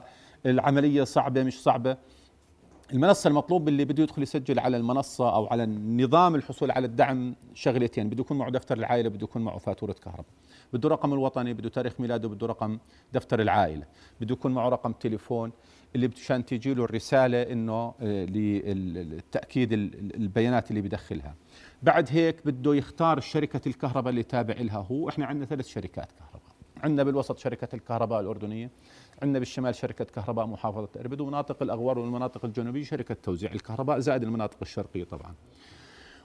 والعملية 0.45 1.03
صعبة 1.03 1.43
مش 1.43 1.63
صعبة 1.63 1.97
المنصة 2.95 3.27
المطلوب 3.27 3.67
اللي 3.67 3.85
بده 3.85 4.03
يدخل 4.03 4.21
يسجل 4.23 4.59
على 4.59 4.77
المنصة 4.77 5.35
أو 5.35 5.45
على 5.47 5.65
نظام 5.65 6.35
الحصول 6.35 6.71
على 6.71 6.85
الدعم 6.87 7.35
شغلتين 7.53 8.09
بده 8.09 8.21
يكون 8.21 8.37
معه 8.37 8.49
دفتر 8.51 8.77
العائلة 8.77 9.09
بده 9.09 9.23
يكون 9.23 9.41
معه 9.41 9.57
فاتورة 9.57 9.93
كهرباء 9.93 10.25
بده 10.73 10.89
رقم 10.89 11.13
الوطني 11.13 11.53
بده 11.53 11.69
تاريخ 11.69 11.93
ميلاده 11.99 12.29
بده 12.29 12.47
رقم 12.47 12.77
دفتر 13.13 13.41
العائلة 13.41 13.83
بده 14.21 14.33
يكون 14.33 14.51
معه 14.53 14.69
رقم 14.69 14.91
تليفون 14.91 15.51
اللي 15.95 16.07
مشان 16.07 16.45
تيجي 16.45 16.73
له 16.73 16.83
الرسالة 16.83 17.41
إنه 17.41 17.93
آه، 18.01 18.25
للتأكيد 18.25 19.73
ال- 19.73 19.99
ال- 19.99 20.15
البيانات 20.15 20.69
اللي 20.71 20.81
بدخلها. 20.81 21.35
بعد 21.83 22.07
هيك 22.11 22.35
بده 22.45 22.75
يختار 22.75 23.19
شركة 23.19 23.61
الكهرباء 23.67 24.09
اللي 24.09 24.23
تابع 24.23 24.53
لها 24.59 24.77
هو. 24.91 25.09
إحنا 25.09 25.25
عندنا 25.25 25.45
ثلاث 25.45 25.67
شركات 25.67 26.11
كهرباء. 26.11 26.45
عندنا 26.83 27.03
بالوسط 27.03 27.37
شركة 27.37 27.75
الكهرباء 27.75 28.21
الأردنية 28.21 28.69
عندنا 29.21 29.39
بالشمال 29.39 29.75
شركة 29.75 30.05
كهرباء 30.05 30.45
محافظة 30.45 30.89
أربد 30.99 31.21
ومناطق 31.21 31.63
الأغوار 31.63 31.99
والمناطق 31.99 32.45
الجنوبية 32.45 32.83
شركة 32.83 33.15
توزيع 33.23 33.51
الكهرباء 33.51 33.99
زائد 33.99 34.23
المناطق 34.23 34.57
الشرقية 34.61 35.03
طبعا. 35.03 35.33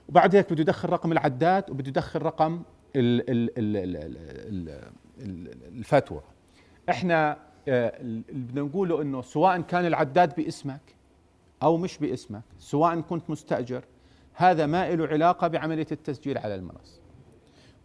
وبعد 0.09 0.35
هيك 0.35 0.53
بده 0.53 0.61
يدخل 0.61 0.89
رقم 0.89 1.11
العداد 1.11 1.69
وبده 1.69 1.89
يدخل 1.89 2.21
رقم 2.21 2.61
ال 2.95 3.29
ال 3.29 3.49
ال 3.57 3.77
ال 3.77 3.97
ال 3.97 4.69
ال 5.19 5.77
الفاتورة. 5.77 6.23
إحنا 6.89 7.37
آه، 7.67 8.01
اللي 8.01 8.23
بدنا 8.31 8.61
نقوله 8.61 9.01
إنه 9.01 9.21
سواء 9.21 9.61
كان 9.61 9.85
العداد 9.85 10.35
باسمك 10.35 10.95
أو 11.63 11.77
مش 11.77 11.97
باسمك 11.97 12.43
سواء 12.59 12.99
كنت 13.01 13.29
مستأجر 13.29 13.83
هذا 14.33 14.65
ما 14.65 14.91
له 14.95 15.07
علاقة 15.07 15.47
بعملية 15.47 15.87
التسجيل 15.91 16.37
على 16.37 16.55
المنصه 16.55 17.01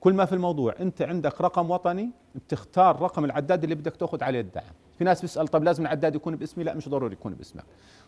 كل 0.01 0.15
ما 0.15 0.25
في 0.25 0.33
الموضوع 0.33 0.75
أنت 0.81 1.03
عندك 1.03 1.41
رقم 1.41 1.71
وطني 1.71 2.11
بتختار 2.35 3.03
رقم 3.03 3.25
العداد 3.25 3.63
اللي 3.63 3.75
بدك 3.75 3.97
تأخذ 3.97 4.25
عليه 4.25 4.41
الدعم. 4.41 4.73
في 4.99 5.05
ناس 5.05 5.21
بيسأل 5.21 5.49
طب 5.49 5.65
لازم 5.65 5.83
العداد 5.83 6.15
يكون 6.15 6.37
باسمي؟ 6.37 6.65
لا 6.65 6.75
مش 6.75 6.89
ضروري 6.89 7.13
يكون 7.13 7.35
باسمك. 7.35 7.65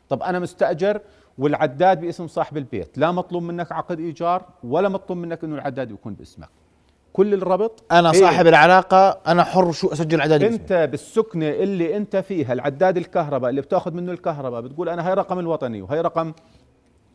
طب 0.09 0.23
أنا 0.23 0.39
مستأجر 0.39 1.01
والعداد 1.39 2.01
باسم 2.01 2.27
صاحب 2.27 2.57
البيت 2.57 2.99
لا 2.99 3.13
مطلوب 3.13 3.43
منك 3.43 3.73
عقد 3.73 4.01
إيجار 4.01 4.43
ولا 4.65 4.89
مطلوب 4.89 5.19
منك 5.19 5.45
إنه 5.45 5.55
العداد 5.55 5.91
يكون 5.91 6.15
باسمك. 6.15 6.49
كل 7.13 7.35
الربط 7.35 7.85
أنا 7.93 8.13
إيه؟ 8.13 8.21
صاحب 8.21 8.47
العلاقة 8.47 9.21
أنا 9.27 9.45
حر 9.45 9.73
شو 9.73 9.93
أسجل 9.93 10.21
اسمي. 10.21 10.47
أنت 10.47 10.89
بالسكنة 10.91 11.49
اللي 11.49 11.97
أنت 11.97 12.17
فيها 12.17 12.53
العداد 12.53 12.97
الكهرباء 12.97 13.51
اللي 13.51 13.61
بتأخذ 13.61 13.93
منه 13.93 14.13
الكهرباء 14.13 14.61
بتقول 14.61 14.89
أنا 14.89 15.09
هاي 15.09 15.15
رقم 15.15 15.39
الوطني 15.39 15.83
وهي 15.83 16.01
رقم 16.01 16.33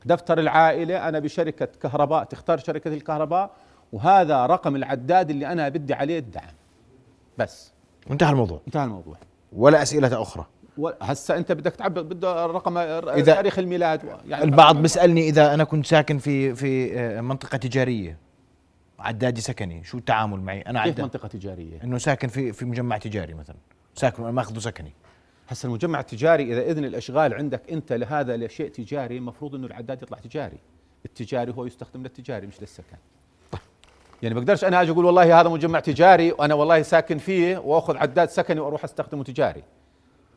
دفتر 0.06 0.40
العائلة 0.40 1.10
أنا 1.10 1.20
بشركة 1.20 1.66
كهرباء 1.66 2.24
تختار 2.24 2.58
شركة 2.58 2.94
الكهرباء 2.94 3.52
وهذا 3.94 4.46
رقم 4.46 4.76
العداد 4.76 5.30
اللي 5.30 5.48
أنا 5.48 5.70
بدي 5.70 5.94
عليه 5.94 6.20
الدعم. 6.20 6.54
بس. 7.38 7.72
وانتهى 8.10 8.32
الموضوع. 8.32 8.62
انتهى 8.68 8.84
الموضوع. 8.84 9.16
ولا 9.56 9.82
أسئلة 9.82 10.22
أخرى. 10.22 10.46
هسه 11.02 11.38
أنت 11.38 11.52
بدك 11.52 11.76
تعبر 11.76 12.02
بده 12.02 12.46
رقم 12.46 12.78
إذا- 13.02 13.26
تاريخ 13.26 13.60
الميلاد. 13.60 14.04
يعني 14.28 14.44
البعض 14.44 14.82
بيسألني 14.82 15.30
إذا 15.30 15.54
أنا 15.54 15.64
كنت 15.64 15.86
ساكن 15.86 16.18
في 16.18 16.56
في 16.56 17.00
آه، 17.00 17.22
منطقة 17.22 17.58
تجارية. 17.58 18.18
عدادي 19.00 19.42
سكني. 19.42 19.84
شو 19.84 19.98
التعامل 19.98 20.40
معي؟ 20.40 20.62
أنا 20.62 20.84
كيف 20.84 21.00
منطقة 21.00 21.28
تجارية؟ 21.28 21.84
إنه 21.84 21.98
ساكن 21.98 22.28
في 22.28 22.54
في 22.54 22.66
مجمع 22.66 22.98
تجاري 22.98 23.34
مثلا. 23.34 23.56
ساكن 23.96 24.24
ماخذه 24.24 24.60
سكني. 24.60 24.94
هسه 25.48 25.68
المجمع 25.68 26.00
التجاري 26.00 26.54
إذا 26.54 26.62
إذن 26.72 26.86
الأشغال 26.86 27.34
عندك 27.34 27.62
أنت 27.72 27.94
لهذا 27.94 28.38
لشيء 28.38 28.70
تجاري 28.70 29.18
المفروض 29.18 29.56
إنه 29.56 29.68
العداد 29.68 30.02
يطلع 30.02 30.18
تجاري. 30.18 30.58
التجاري 31.06 31.54
هو 31.58 31.66
يستخدم 31.66 32.04
للتجاري 32.04 32.48
مش 32.48 32.62
للسكن. 32.62 32.98
يعني 34.24 34.36
بقدرش 34.36 34.64
أنا 34.64 34.82
أجي 34.82 34.92
أقول 34.92 35.06
والله 35.06 35.42
هذا 35.42 35.50
مجمع 35.50 35.80
تجاري 35.80 36.32
وأنا 36.32 36.54
والله 36.54 36.82
ساكن 36.82 37.18
فيه 37.18 37.58
وأخذ 37.58 37.98
عداد 37.98 38.30
سكني 38.30 38.60
وأروح 38.60 38.84
أستخدمه 38.84 39.24
تجاري. 39.24 39.64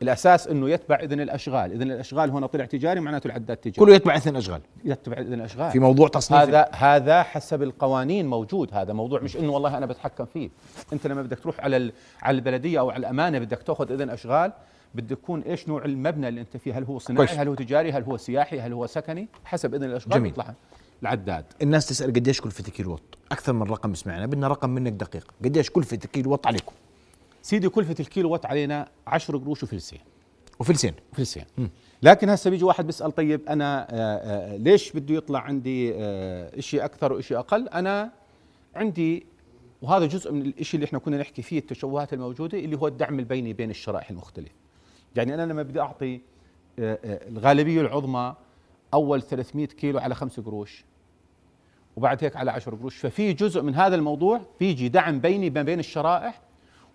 الأساس 0.03 0.49
إنه 0.49 0.71
يتبع 0.71 0.97
إذن 0.97 1.21
الأشغال. 1.21 1.73
إذن 1.73 1.91
الأشغال 1.91 2.31
هنا 2.31 2.47
طلع 2.47 2.65
تجاري 2.65 3.01
معناته 3.01 3.27
العداد 3.27 3.57
تجاري. 3.57 3.79
كله 3.79 3.95
يتبع 3.95 4.17
اثنين 4.17 4.37
اشغال 4.37 4.61
يتبع 4.85 5.19
إذن 5.19 5.35
الأشغال. 5.35 5.71
في 5.71 5.79
موضوع 5.79 6.09
تصنيف 6.09 6.41
هذا 6.41 6.69
هذا 6.73 7.23
حسب 7.23 7.63
القوانين 7.63 8.27
موجود. 8.27 8.75
هذا 8.75 8.93
موضوع 8.93 9.21
مش 9.21 9.37
إنه 9.37 9.53
والله 9.53 9.79
أنا 9.79 9.87
بتحكم 9.87 10.25
فيه. 10.25 10.51
أنت 10.93 11.07
لما 11.07 11.23
بدك 11.23 11.39
تروح 11.39 11.61
على 11.61 11.93
على 12.23 12.35
البلدية 12.35 12.81
أو 12.81 12.91
على 12.91 13.01
الأمانة 13.01 13.39
بدك 13.39 13.63
تأخذ 13.63 13.93
إذن 13.93 14.11
أشغال 14.11 14.53
بده 14.95 15.13
يكون 15.13 15.41
إيش 15.41 15.69
نوع 15.69 15.85
المبنى 15.85 16.29
اللي 16.29 16.41
أنت 16.41 16.57
فيه؟ 16.57 16.79
هل 16.79 16.85
هو 16.85 16.99
صناعي؟ 16.99 17.27
كويس. 17.27 17.41
هل 17.41 17.49
هو 17.49 17.55
تجاري؟ 17.55 17.93
هل 17.93 18.03
هو 18.03 18.17
سياحي؟ 18.17 18.61
هل 18.61 18.73
هو 18.73 18.87
سكني؟ 18.87 19.29
حسب 19.45 19.75
إذن 19.75 19.85
الأشغال 19.85 20.19
جميل. 20.19 20.33
يطلع 20.33 20.55
العداد. 21.03 21.45
الناس 21.63 21.87
تسأل 21.87 22.13
قديش 22.13 22.41
كلفه 22.41 22.65
كيلو 22.65 22.93
وات؟ 22.93 23.01
أكثر 23.33 23.53
من 23.53 23.63
رقم 23.63 23.95
سمعنا 23.95 24.27
بدنا 24.27 24.49
رقم 24.49 24.71
منك 24.71 24.93
دقيق. 24.93 25.35
قديش 25.45 25.71
كلفه 25.71 25.97
كيلو 25.97 26.31
وات 26.31 26.47
عليكم؟ 26.47 26.73
سيدي 27.43 27.69
كلفه 27.69 27.97
الكيلو 28.01 28.31
وات 28.31 28.47
علينا 28.47 28.89
10 29.07 29.39
قروش 29.39 29.63
وفلسين. 29.63 30.01
وفلسين؟ 30.59 30.95
فلسين 31.13 31.45
لكن 32.03 32.29
هسه 32.29 32.51
بيجي 32.51 32.65
واحد 32.65 32.87
بيسأل 32.87 33.13
طيب 33.13 33.41
أنا 33.49 33.87
آه، 33.91 33.95
آه، 33.95 34.57
ليش 34.57 34.93
بده 34.93 35.15
يطلع 35.15 35.41
عندي 35.41 35.93
آه، 35.95 36.61
شيء 36.61 36.85
أكثر 36.85 37.13
وشيء 37.13 37.39
أقل؟ 37.39 37.69
أنا 37.69 38.13
عندي 38.75 39.27
وهذا 39.83 40.07
جزء 40.07 40.33
من 40.33 40.47
الشيء 40.47 40.79
اللي 40.79 40.87
إحنا 40.87 40.99
كنا 40.99 41.19
نحكي 41.19 41.43
فيه 41.43 41.59
التشوهات 41.59 42.13
الموجودة 42.13 42.59
اللي 42.59 42.77
هو 42.77 42.87
الدعم 42.87 43.19
البيني 43.19 43.53
بين 43.53 43.71
الشرائح 43.71 44.11
المختلفة. 44.11 44.55
يعني 45.17 45.35
أنا 45.35 45.53
لما 45.53 45.63
بدي 45.63 45.81
أعطي 45.81 46.21
الغالبية 46.79 47.81
العظمى 47.81 48.35
أول 48.95 49.23
300 49.23 49.67
كيلو 49.67 49.99
على 49.99 50.15
5 50.15 50.43
قروش. 50.43 50.85
وبعد 51.97 52.25
هيك 52.25 52.37
على 52.37 52.51
10 52.51 52.77
قروش. 52.77 52.97
ففي 52.97 53.33
جزء 53.33 53.63
من 53.63 53.75
هذا 53.75 53.95
الموضوع 53.95 54.41
بيجي 54.61 54.89
دعم 54.89 55.21
بيني 55.21 55.51
ما 55.51 55.63
بين 55.63 55.79
الشرائح. 55.79 56.41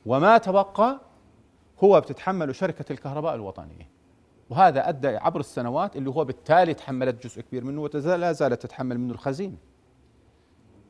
وما 0.05 0.37
تبقى 0.37 1.01
هو 1.83 2.01
بتتحمله 2.01 2.53
شركة 2.53 2.93
الكهرباء 2.93 3.35
الوطنية. 3.35 3.89
وهذا 4.49 4.89
أدى 4.89 5.07
عبر 5.07 5.39
السنوات 5.39 5.95
اللي 5.95 6.09
هو 6.09 6.25
بالتالي 6.25 6.73
تحملت 6.73 7.23
جزء 7.27 7.41
كبير 7.41 7.63
منه 7.63 7.81
ولا 7.81 8.31
زالت 8.31 8.61
تتحمل 8.61 8.99
منه 8.99 9.13
الخزينة 9.13 9.57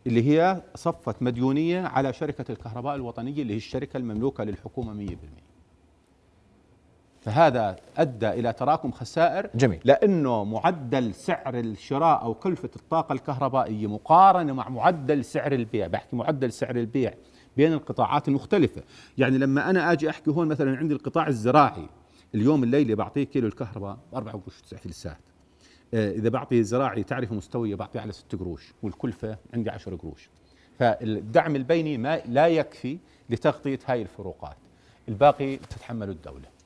اللي 0.08 0.30
هي 0.30 0.62
صفت 0.76 1.22
مديونية 1.24 1.82
على 1.82 2.14
شركة 2.14 2.52
الكهرباء 2.52 2.96
الوطنية 2.96 3.42
اللي 3.42 3.54
هي 3.54 3.58
الشركة 3.58 3.98
المملوكة 3.98 4.44
للحكومة 4.44 5.08
100% 5.08 5.16
فهذا 7.22 7.76
أدى 7.98 8.30
إلى 8.30 8.54
تراكم 8.54 8.92
خسائر 8.92 9.50
جميل. 9.56 9.80
لأنه 9.86 10.44
معدل 10.44 11.14
سعر 11.14 11.60
الشراء 11.60 12.22
أو 12.22 12.34
كلفة 12.34 12.70
الطاقة 12.76 13.14
الكهربائية 13.14 13.88
مقارنة 13.88 14.54
مع 14.54 14.70
معدل 14.70 15.26
سعر 15.26 15.52
البيع 15.52 15.88
بحكي 15.88 16.16
معدل 16.16 16.52
سعر 16.52 16.76
البيع 16.76 17.14
بين 17.58 17.74
القطاعات 17.74 18.28
المختلفة. 18.28 18.82
يعني 19.18 19.38
لما 19.38 19.70
أنا 19.70 19.92
أجي 19.92 20.10
أحكي 20.10 20.32
هون 20.32 20.48
مثلا 20.48 20.78
عندي 20.78 20.94
القطاع 20.94 21.28
الزراعي 21.28 21.90
اليوم 22.36 22.64
الليلة 22.64 22.96
بعطيه 22.96 23.24
كيلو 23.24 23.48
الكهرباء 23.48 23.98
4 24.16 24.34
قروش 24.34 24.62
9 24.62 24.80
فلسات 24.80 25.18
آه، 25.94 26.12
إذا 26.12 26.30
بعطي 26.30 26.64
زراعي 26.64 27.04
تعرفة 27.04 27.36
مستوية 27.36 27.76
بعطيه 27.76 28.00
على 28.00 28.12
6 28.12 28.38
قروش 28.38 28.74
والكلفة 28.84 29.38
عندي 29.54 29.70
10 29.70 29.96
قروش. 29.96 30.30
فالدعم 30.80 31.56
البيني 31.56 31.98
ما 31.98 32.22
لا 32.26 32.48
يكفي 32.48 32.98
لتغطية 33.30 33.80
هاي 33.86 34.02
الفروقات. 34.02 34.58
الباقي 35.10 35.58
تتحمله 35.58 36.12
الدولة. 36.12 36.61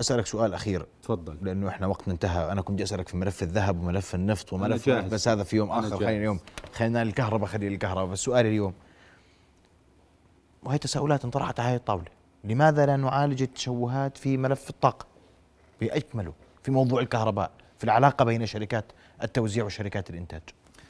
أسألك 0.00 0.26
سؤال 0.26 0.54
أخير. 0.54 0.86
تفضل. 1.02 1.38
لأنه 1.42 1.68
إحنا 1.68 1.86
وقتنا 1.86 2.14
انتهى. 2.14 2.52
أنا 2.52 2.62
كنت 2.62 2.80
أسألك 2.80 3.08
في 3.08 3.16
ملف 3.16 3.42
الذهب 3.42 3.80
وملف 3.80 4.14
النفط 4.14 4.52
وملف. 4.52 4.88
بس 4.88 5.28
هذا 5.28 5.42
في 5.42 5.56
يوم 5.56 5.70
آخر. 5.70 5.96
خلينا 5.96 6.10
اليوم. 6.10 6.40
خلينا 6.72 7.02
الكهرباء 7.02 7.48
خلي 7.48 7.68
الكهرباء. 7.68 8.06
بس 8.06 8.18
سؤالي 8.18 8.48
اليوم. 8.48 8.74
وهي 10.62 10.78
تساؤلات 10.78 11.24
انطرحت 11.24 11.60
على 11.60 11.68
هذه 11.68 11.76
الطاولة. 11.76 12.04
لماذا 12.44 12.86
لا 12.86 12.96
نعالج 12.96 13.42
التشوهات 13.42 14.18
في 14.18 14.36
ملف 14.36 14.70
الطاقة؟ 14.70 15.06
بأجمله. 15.80 16.32
في 16.62 16.70
موضوع 16.70 17.00
الكهرباء. 17.00 17.50
في 17.78 17.84
العلاقة 17.84 18.24
بين 18.24 18.46
شركات 18.46 18.84
التوزيع 19.22 19.64
وشركات 19.64 20.10
الإنتاج. 20.10 20.42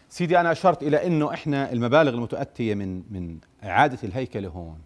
سيدي 0.09 0.41
أنا 0.41 0.53
أشرت 0.53 0.83
إلى 0.83 1.07
إنه 1.07 1.35
إحنا 1.35 1.73
المبالغ 1.73 2.15
المتاتيه 2.15 2.75
من 2.75 3.03
من 3.11 3.39
إعادة 3.65 3.99
الهيكله 4.05 4.49
هون 4.49 4.79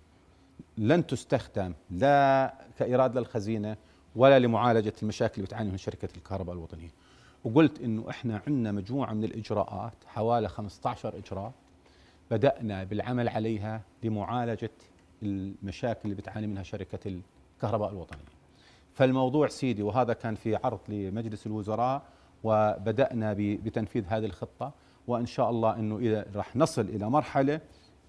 لن 0.78 1.06
تستخدم 1.06 1.74
لا 1.90 2.54
كإيراد 2.78 3.18
للخزينة 3.18 3.76
ولا 4.16 4.38
لمعالجة 4.38 4.92
المشاكل 5.02 5.34
اللي 5.34 5.46
بتعاني 5.46 5.66
منها 5.66 5.76
شركة 5.76 6.08
الكهرباء 6.16 6.54
الوطنية. 6.54 6.90
وقلت 7.44 7.80
إنه 7.80 8.10
إحنا 8.10 8.42
عندنا 8.46 8.72
مجموعة 8.72 9.12
من 9.12 9.24
الإجراءات 9.24 9.92
حوالي 10.06 10.48
15 10.48 11.18
إجراء 11.18 11.52
بدأنا 12.30 12.84
بالعمل 12.84 13.28
عليها 13.28 13.82
لمعالجة 14.02 14.70
المشاكل 15.22 16.00
اللي 16.04 16.14
بتعاني 16.14 16.46
منها 16.46 16.62
شركة 16.62 16.98
الكهرباء 17.56 17.90
الوطنية. 17.90 18.24
فالموضوع 18.94 19.48
سيدي 19.48 19.82
وهذا 19.82 20.12
كان 20.12 20.34
في 20.34 20.56
عرض 20.56 20.80
لمجلس 20.88 21.46
الوزراء 21.46 22.02
وبدأنا 22.44 23.32
ب- 23.32 23.36
بتنفيذ 23.64 24.04
هذه 24.08 24.24
الخطة. 24.24 24.72
وإن 25.06 25.26
شاء 25.26 25.50
الله 25.50 25.74
أنه 25.76 25.98
إذا 25.98 26.26
راح 26.34 26.56
نصل 26.56 26.82
إلى 26.82 27.10
مرحلة 27.10 27.60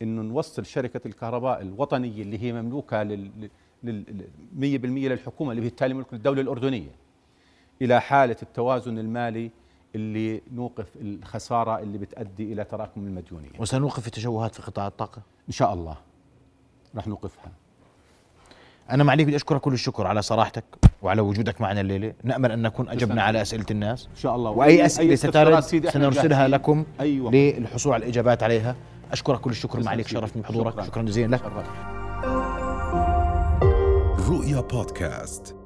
أنه 0.02 0.22
نوصل 0.22 0.66
شركة 0.66 1.02
الكهرباء 1.08 1.62
الوطنية 1.62 2.22
اللي 2.22 2.40
هي 2.44 2.54
لل 3.04 3.50
100% 3.84 3.88
للحكومة 4.60 5.52
اللي 5.52 5.62
بالتالي 5.62 5.94
ملك 5.94 6.14
الدولة 6.14 6.42
الأردنية 6.42 6.92
إلى 7.82 8.02
حالة 8.02 8.36
التوازن 8.44 9.00
المالي 9.00 9.52
اللي 9.96 10.42
نوقف 10.54 10.86
الخسارة 11.02 11.80
اللي 11.80 11.98
بتؤدي 11.98 12.54
إلى 12.54 12.64
تراكم 12.64 13.02
المديونية 13.08 13.50
وسنوقف 13.60 14.08
التشوهات 14.08 14.56
في 14.56 14.62
قطاع 14.62 14.88
الطاقة 14.88 15.22
إن 15.48 15.54
شاء 15.54 15.74
الله 15.74 15.98
راح 16.96 17.08
نوقفها 17.08 17.52
أنا 18.92 19.04
معليك 19.04 19.28
بدي 19.28 19.36
أشكرك 19.36 19.62
كل 19.62 19.74
الشكر 19.74 20.08
على 20.08 20.22
صراحتك 20.22 20.64
وعلى 21.02 21.22
وجودك 21.22 21.62
معنا 21.62 21.82
الليلة 21.82 22.14
نأمل 22.24 22.52
أن 22.52 22.62
نكون 22.62 22.90
أجبنا. 22.90 23.24
على 23.24 23.42
أسئلة 23.42 23.66
الناس 23.72 24.08
إن 24.12 24.16
شاء 24.16 24.36
الله 24.36 24.52
وأي 24.52 24.86
أسئلة 24.86 25.16
سترد 25.16 25.60
سنرسلها. 25.90 26.48
لكم 26.48 26.86
أيوة. 27.00 27.32
للحصول 27.32 27.94
على 27.94 28.04
الإجابات 28.04 28.44
عليها 28.44 28.76
أشكرك 29.12 29.40
كل 29.40 29.52
الشكر 29.52 29.84
معليك. 29.84 30.08
شرفني 30.08 30.42
بحضورك 30.42 30.74
شكراً. 30.74 30.86
شكرا 30.86 31.02
جزيلا 31.04 31.36
لك 31.36 31.42
شرفت. 31.42 32.01
رؤيا 34.30 34.62
بودكاست. 34.62 35.61